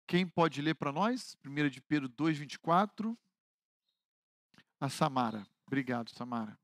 [0.07, 1.37] Quem pode ler para nós?
[1.45, 3.19] 1 de Pedro 2, 24.
[4.81, 5.47] A Samara.
[5.67, 6.57] Obrigado, Samara.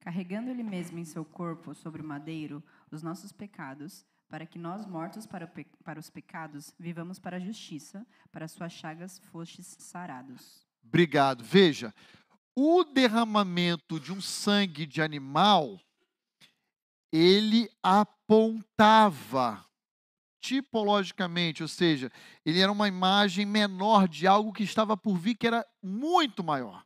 [0.00, 4.86] Carregando ele mesmo em seu corpo sobre o madeiro os nossos pecados, para que nós,
[4.86, 5.50] mortos para,
[5.84, 10.66] para os pecados, vivamos para a justiça, para suas chagas fostes sarados.
[10.82, 11.44] Obrigado.
[11.44, 11.94] Veja,
[12.54, 15.80] o derramamento de um sangue de animal,
[17.12, 19.64] ele apontava
[20.40, 22.10] tipologicamente, ou seja,
[22.44, 26.84] ele era uma imagem menor de algo que estava por vir, que era muito maior.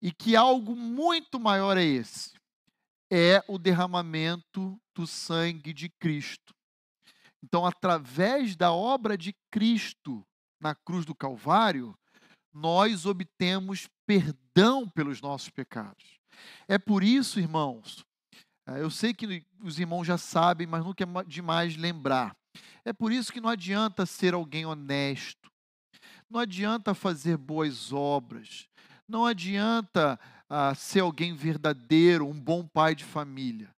[0.00, 2.32] E que algo muito maior é esse?
[3.14, 6.54] É o derramamento do sangue de Cristo.
[7.42, 10.24] Então, através da obra de Cristo
[10.58, 11.94] na cruz do Calvário,
[12.52, 16.18] nós obtemos perdão pelos nossos pecados.
[16.68, 18.04] É por isso, irmãos,
[18.66, 22.36] ah, eu sei que os irmãos já sabem, mas nunca é demais lembrar.
[22.84, 25.50] É por isso que não adianta ser alguém honesto,
[26.30, 28.68] não adianta fazer boas obras,
[29.08, 30.18] não adianta
[30.52, 33.74] ah, ser alguém verdadeiro, um bom pai de família.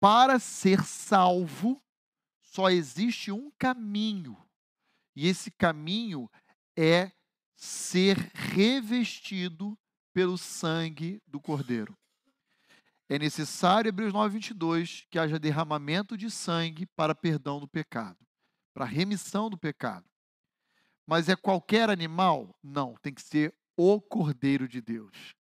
[0.00, 1.82] Para ser salvo,
[2.40, 4.36] só existe um caminho,
[5.14, 6.30] e esse caminho
[6.76, 7.12] é
[7.54, 9.78] ser revestido
[10.12, 11.96] pelo sangue do Cordeiro
[13.08, 18.18] é necessário, Hebreus 9, 22, que haja derramamento de sangue para perdão do pecado,
[18.74, 20.04] para remissão do pecado.
[21.06, 22.58] Mas é qualquer animal?
[22.62, 25.34] Não, tem que ser o Cordeiro de Deus.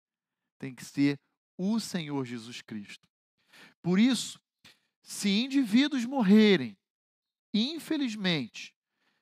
[0.59, 1.21] Tem que ser
[1.57, 3.09] o Senhor Jesus Cristo.
[3.83, 4.41] Por isso,
[5.03, 6.77] se indivíduos morrerem,
[7.53, 8.75] infelizmente,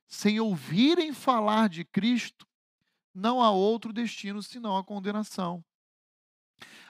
[0.07, 2.47] sem ouvirem falar de Cristo,
[3.15, 5.65] não há outro destino senão a condenação.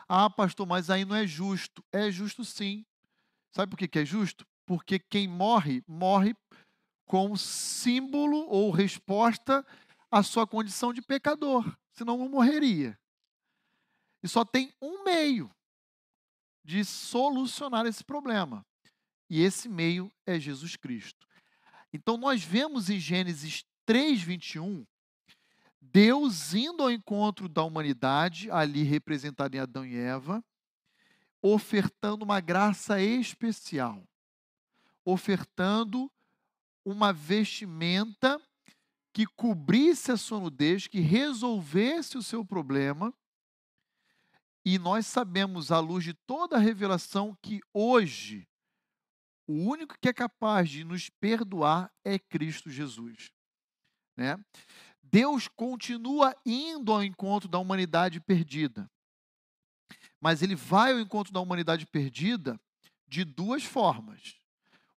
[0.08, 1.84] Ah, pastor, mas aí não é justo.
[1.92, 2.84] É justo sim.
[3.52, 4.46] Sabe por que, é justo?
[4.66, 6.36] Porque quem morre, morre
[7.04, 9.64] como símbolo ou resposta
[10.10, 11.76] à sua condição de pecador.
[12.00, 12.98] Senão não morreria.
[14.22, 15.54] E só tem um meio
[16.64, 18.64] de solucionar esse problema.
[19.28, 21.28] E esse meio é Jesus Cristo.
[21.92, 24.86] Então nós vemos em Gênesis 3, 21,
[25.78, 30.42] Deus indo ao encontro da humanidade, ali representada em Adão e Eva,
[31.42, 34.02] ofertando uma graça especial,
[35.04, 36.10] ofertando
[36.82, 38.40] uma vestimenta
[39.12, 43.12] que cobrisse a sua nudez, que resolvesse o seu problema.
[44.64, 48.46] E nós sabemos, à luz de toda a revelação, que hoje
[49.46, 53.32] o único que é capaz de nos perdoar é Cristo Jesus.
[54.16, 54.38] Né?
[55.02, 58.88] Deus continua indo ao encontro da humanidade perdida.
[60.20, 62.60] Mas ele vai ao encontro da humanidade perdida
[63.08, 64.36] de duas formas.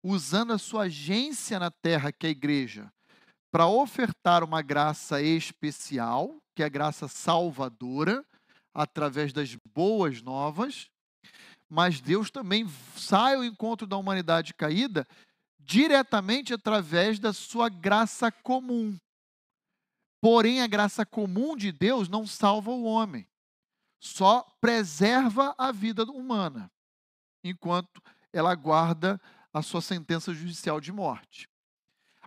[0.03, 2.93] Usando a sua agência na terra, que é a igreja,
[3.53, 8.25] para ofertar uma graça especial, que é a graça salvadora,
[8.73, 10.89] através das boas novas.
[11.69, 15.07] Mas Deus também sai ao encontro da humanidade caída
[15.59, 18.97] diretamente através da sua graça comum,
[20.23, 23.27] Porém, a graça comum de Deus não salva o homem,
[23.99, 26.71] só preserva a vida humana,
[27.43, 28.01] enquanto
[28.31, 29.19] ela guarda
[29.53, 31.49] a sua sentença judicial de morte.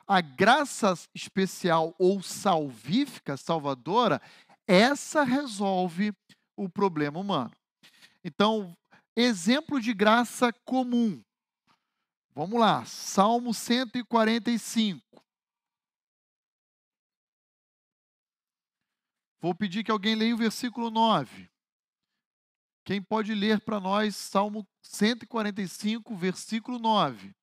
[0.07, 4.23] A graça especial ou salvífica, salvadora,
[4.67, 6.13] essa resolve
[6.57, 7.53] o problema humano.
[8.25, 8.77] Então,
[9.17, 11.23] exemplo de graça comum.
[12.35, 15.01] Vamos lá, Salmo 145.
[19.41, 21.49] Vou pedir que alguém leia o versículo 9.
[22.85, 27.35] Quem pode ler para nós Salmo 145, versículo 9?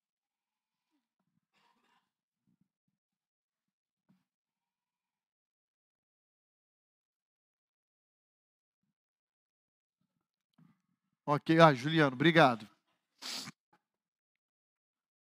[11.25, 12.67] Ok, ah, Juliano, obrigado.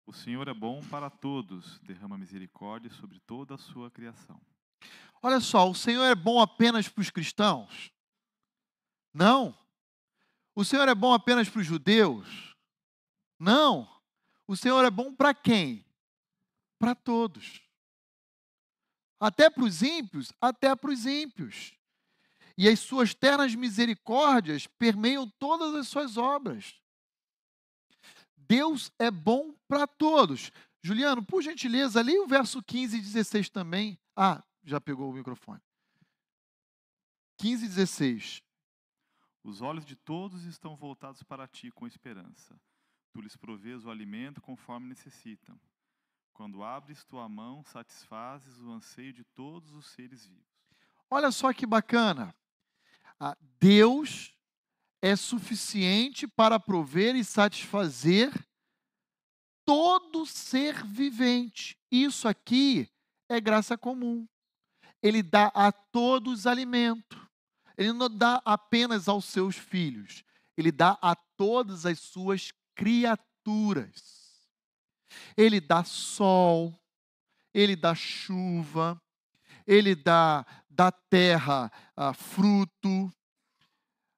[0.04, 4.40] O Senhor é bom para todos, derrama misericórdia sobre toda a sua criação.
[5.22, 7.92] Olha só, o Senhor é bom apenas para os cristãos?
[9.14, 9.56] Não.
[10.56, 12.56] O Senhor é bom apenas para os judeus?
[13.38, 13.88] Não.
[14.46, 15.86] O Senhor é bom para quem?
[16.80, 17.62] Para todos.
[19.20, 20.32] Até para os ímpios?
[20.40, 21.72] Até para os ímpios.
[22.56, 26.74] E as suas ternas misericórdias permeiam todas as suas obras.
[28.36, 30.50] Deus é bom para todos.
[30.82, 33.98] Juliano, por gentileza, leia o verso 15 e 16 também.
[34.16, 35.60] Ah, já pegou o microfone.
[37.38, 38.42] 15 e 16.
[39.44, 42.60] Os olhos de todos estão voltados para ti com esperança.
[43.12, 45.58] Tu lhes provês o alimento conforme necessitam.
[46.32, 50.46] Quando abres tua mão, satisfazes o anseio de todos os seres vivos.
[51.10, 52.34] Olha só que bacana.
[53.24, 54.34] Ah, Deus
[55.00, 58.32] é suficiente para prover e satisfazer
[59.64, 61.78] todo ser vivente.
[61.88, 62.90] Isso aqui
[63.28, 64.26] é graça comum.
[65.00, 67.30] Ele dá a todos alimento.
[67.78, 70.24] Ele não dá apenas aos seus filhos,
[70.56, 74.50] ele dá a todas as suas criaturas.
[75.36, 76.76] Ele dá sol,
[77.54, 79.00] ele dá chuva,
[79.64, 80.44] ele dá
[80.74, 83.12] da terra ah, fruto,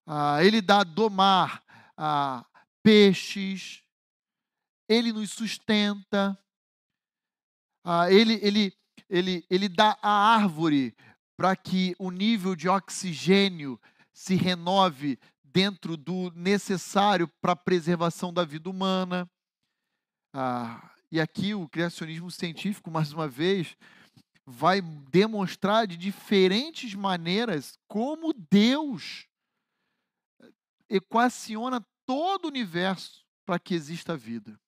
[0.06, 1.62] ah, ele dá do mar
[1.96, 2.44] ah,
[2.82, 3.82] peixes,
[4.88, 6.38] ele nos sustenta,
[7.84, 8.76] ah, ele, ele,
[9.08, 10.94] ele, ele dá a árvore
[11.36, 13.80] para que o nível de oxigênio
[14.12, 19.28] se renove dentro do necessário para a preservação da vida humana.
[20.32, 23.76] Ah, e aqui o criacionismo científico, mais uma vez,
[24.46, 29.26] vai demonstrar de diferentes maneiras como Deus
[30.88, 34.60] equaciona todo o universo para que exista vida.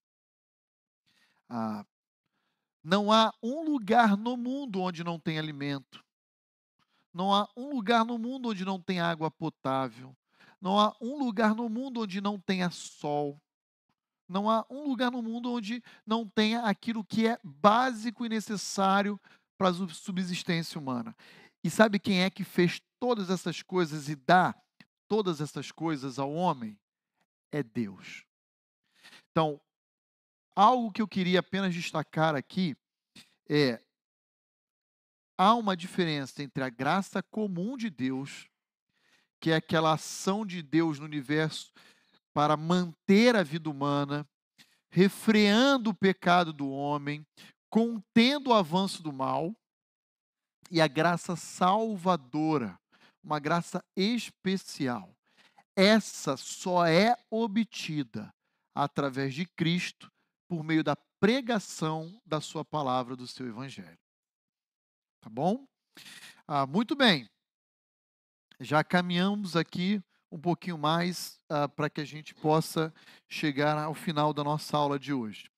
[1.49, 1.85] Ah,
[2.83, 6.05] não há um lugar no mundo onde não tem alimento.
[7.12, 10.16] Não há um lugar no mundo onde não tem água potável.
[10.61, 13.41] Não há um lugar no mundo onde não tenha sol.
[14.29, 19.20] Não há um lugar no mundo onde não tenha aquilo que é básico e necessário
[19.57, 21.16] para a subsistência humana.
[21.62, 24.54] E sabe quem é que fez todas essas coisas e dá
[25.09, 26.78] todas essas coisas ao homem?
[27.50, 28.24] É Deus.
[29.30, 29.61] Então,
[30.54, 32.76] algo que eu queria apenas destacar aqui
[33.48, 33.80] é
[35.38, 38.48] há uma diferença entre a graça comum de Deus,
[39.40, 41.72] que é aquela ação de Deus no universo
[42.32, 44.28] para manter a vida humana,
[44.90, 47.26] refreando o pecado do homem,
[47.70, 49.54] contendo o avanço do mal,
[50.70, 52.78] e a graça salvadora,
[53.22, 55.14] uma graça especial.
[55.74, 58.32] Essa só é obtida
[58.74, 60.10] através de Cristo
[60.48, 63.98] por meio da pregação da sua palavra, do seu evangelho.
[65.20, 65.66] Tá bom?
[66.47, 67.28] Ah, muito bem.
[68.60, 72.93] Já caminhamos aqui um pouquinho mais ah, para que a gente possa
[73.28, 75.51] chegar ao final da nossa aula de hoje.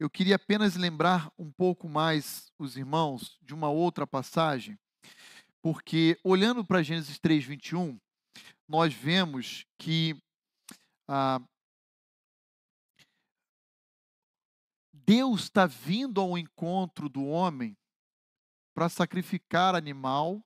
[0.00, 4.78] Eu queria apenas lembrar um pouco mais os irmãos de uma outra passagem,
[5.60, 8.00] porque olhando para Gênesis 3, 21,
[8.66, 10.18] nós vemos que
[11.06, 11.38] ah,
[14.90, 17.76] Deus está vindo ao encontro do homem
[18.72, 20.42] para sacrificar animal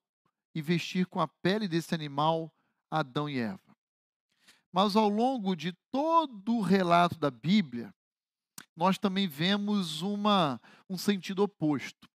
[0.52, 2.52] e vestir com a pele desse animal
[2.90, 3.76] Adão e Eva.
[4.72, 7.94] Mas ao longo de todo o relato da Bíblia,
[8.76, 12.08] nós também vemos uma, um sentido oposto.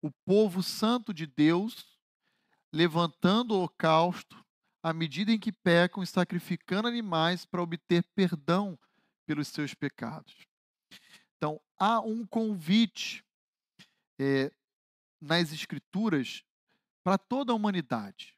[0.00, 1.98] O povo santo de Deus
[2.72, 4.44] levantando o holocausto
[4.82, 8.78] à medida em que pecam e sacrificando animais para obter perdão
[9.26, 10.34] pelos seus pecados.
[11.36, 13.24] Então, há um convite
[14.18, 14.52] é,
[15.20, 16.44] nas Escrituras
[17.04, 18.34] para toda a humanidade.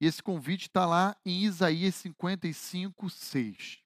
[0.00, 3.83] E esse convite está lá em Isaías 55, 6.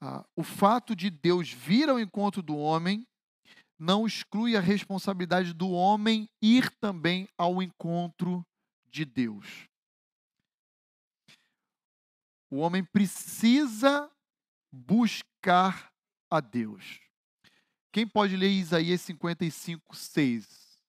[0.00, 3.06] Ah, o fato de Deus vir ao encontro do homem
[3.78, 8.46] não exclui a responsabilidade do homem ir também ao encontro
[8.86, 9.68] de Deus.
[12.50, 14.10] O homem precisa
[14.72, 15.92] buscar
[16.30, 17.00] a Deus.
[17.92, 20.82] Quem pode ler Isaías 55, 6?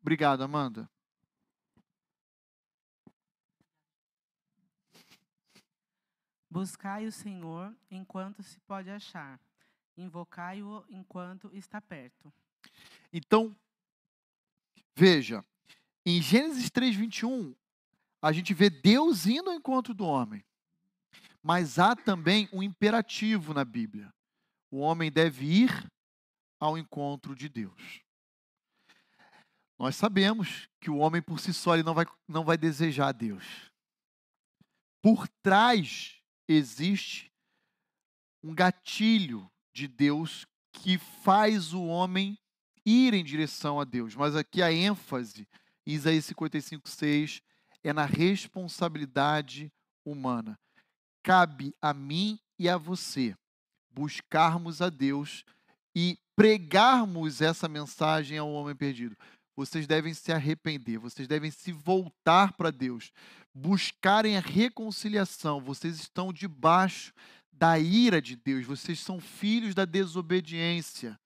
[0.00, 0.90] Obrigado, Amanda.
[6.52, 9.40] Buscai o Senhor enquanto se pode achar,
[9.96, 12.30] invocai-o enquanto está perto.
[13.10, 13.56] Então,
[14.94, 15.42] veja,
[16.04, 17.54] em Gênesis 3, 21,
[18.20, 20.44] a gente vê Deus indo ao encontro do homem.
[21.42, 24.12] Mas há também um imperativo na Bíblia.
[24.70, 25.90] O homem deve ir
[26.60, 28.02] ao encontro de Deus.
[29.78, 33.12] Nós sabemos que o homem por si só ele não vai, não vai desejar a
[33.12, 33.72] Deus.
[35.00, 37.32] Por trás existe
[38.42, 42.38] um gatilho de Deus que faz o homem
[42.84, 44.14] ir em direção a Deus.
[44.14, 45.48] Mas aqui a ênfase,
[45.86, 47.42] em Isaías 55, 6,
[47.84, 49.72] é na responsabilidade
[50.04, 50.58] humana.
[51.22, 53.36] Cabe a mim e a você
[53.90, 55.44] buscarmos a Deus
[55.94, 59.16] e pregarmos essa mensagem ao homem perdido.
[59.54, 63.12] Vocês devem se arrepender, vocês devem se voltar para Deus,
[63.54, 65.60] buscarem a reconciliação.
[65.60, 67.12] Vocês estão debaixo
[67.52, 71.18] da ira de Deus, vocês são filhos da desobediência.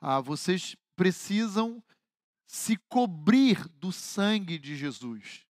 [0.00, 1.82] Ah, vocês precisam
[2.46, 5.46] se cobrir do sangue de Jesus,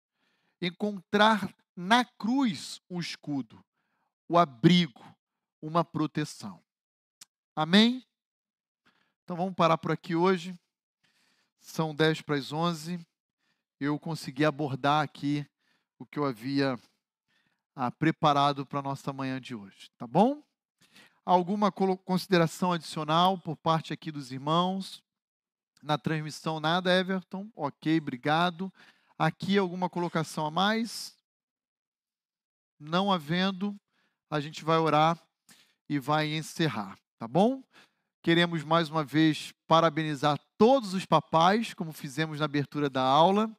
[0.61, 3.63] encontrar na cruz um escudo,
[4.29, 5.05] o abrigo,
[5.61, 6.63] uma proteção.
[7.55, 8.05] Amém?
[9.25, 10.59] Então vamos parar por aqui hoje.
[11.61, 12.99] São 10 para as 11.
[13.79, 15.47] Eu consegui abordar aqui
[15.99, 16.79] o que eu havia
[17.75, 19.91] ah, preparado para a nossa manhã de hoje.
[19.99, 20.43] Tá bom?
[21.25, 25.03] Alguma consideração adicional por parte aqui dos irmãos?
[25.83, 27.51] Na transmissão, nada, Everton?
[27.55, 28.73] Ok, obrigado.
[29.19, 31.17] Aqui alguma colocação a mais?
[32.79, 33.79] Não havendo,
[34.31, 35.21] a gente vai orar
[35.89, 37.63] e vai encerrar, tá bom?
[38.23, 43.51] Queremos mais uma vez parabenizar todos os papais, como fizemos na abertura da aula,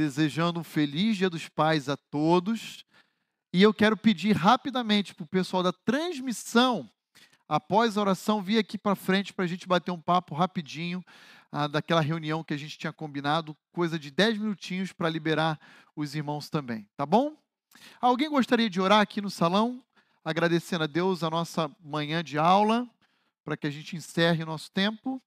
[0.00, 2.84] desejando um feliz Dia dos Pais a todos.
[3.52, 6.88] E eu quero pedir rapidamente para o pessoal da transmissão,
[7.48, 11.04] após a oração, vir aqui para frente para a gente bater um papo rapidinho
[11.50, 15.58] ah, daquela reunião que a gente tinha combinado, coisa de 10 minutinhos para liberar
[15.96, 17.36] os irmãos também, tá bom?
[18.00, 19.82] Alguém gostaria de orar aqui no salão?
[20.24, 22.88] agradecendo a Deus a nossa manhã de aula,
[23.44, 25.20] para que a gente encerre o nosso tempo.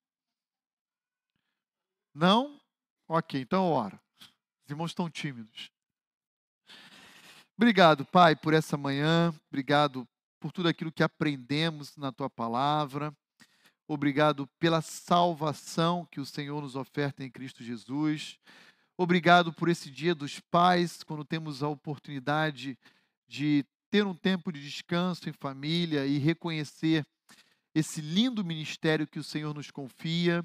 [2.14, 2.60] Não?
[3.08, 4.03] Ok, então ora.
[4.66, 5.70] Os irmãos estão tímidos.
[7.58, 9.34] Obrigado, Pai, por essa manhã.
[9.50, 10.08] Obrigado
[10.40, 13.16] por tudo aquilo que aprendemos na tua palavra.
[13.88, 18.40] Obrigado pela salvação que o Senhor nos oferta em Cristo Jesus.
[18.98, 22.78] Obrigado por esse dia dos pais, quando temos a oportunidade
[23.28, 27.06] de ter um tempo de descanso em família e reconhecer
[27.76, 30.44] esse lindo ministério que o Senhor nos confia.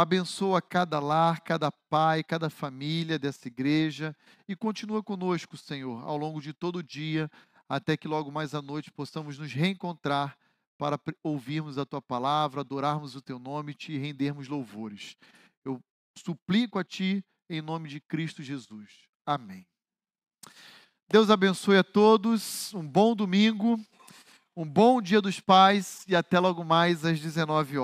[0.00, 4.16] Abençoa cada lar, cada pai, cada família dessa igreja
[4.48, 7.30] e continua conosco, Senhor, ao longo de todo o dia,
[7.68, 10.38] até que logo mais à noite possamos nos reencontrar
[10.78, 15.18] para ouvirmos a tua palavra, adorarmos o teu nome e te rendermos louvores.
[15.62, 15.78] Eu
[16.16, 19.06] suplico a ti em nome de Cristo Jesus.
[19.26, 19.66] Amém.
[21.10, 22.72] Deus abençoe a todos.
[22.72, 23.78] Um bom domingo,
[24.56, 27.78] um bom dia dos pais e até logo mais às 19 horas.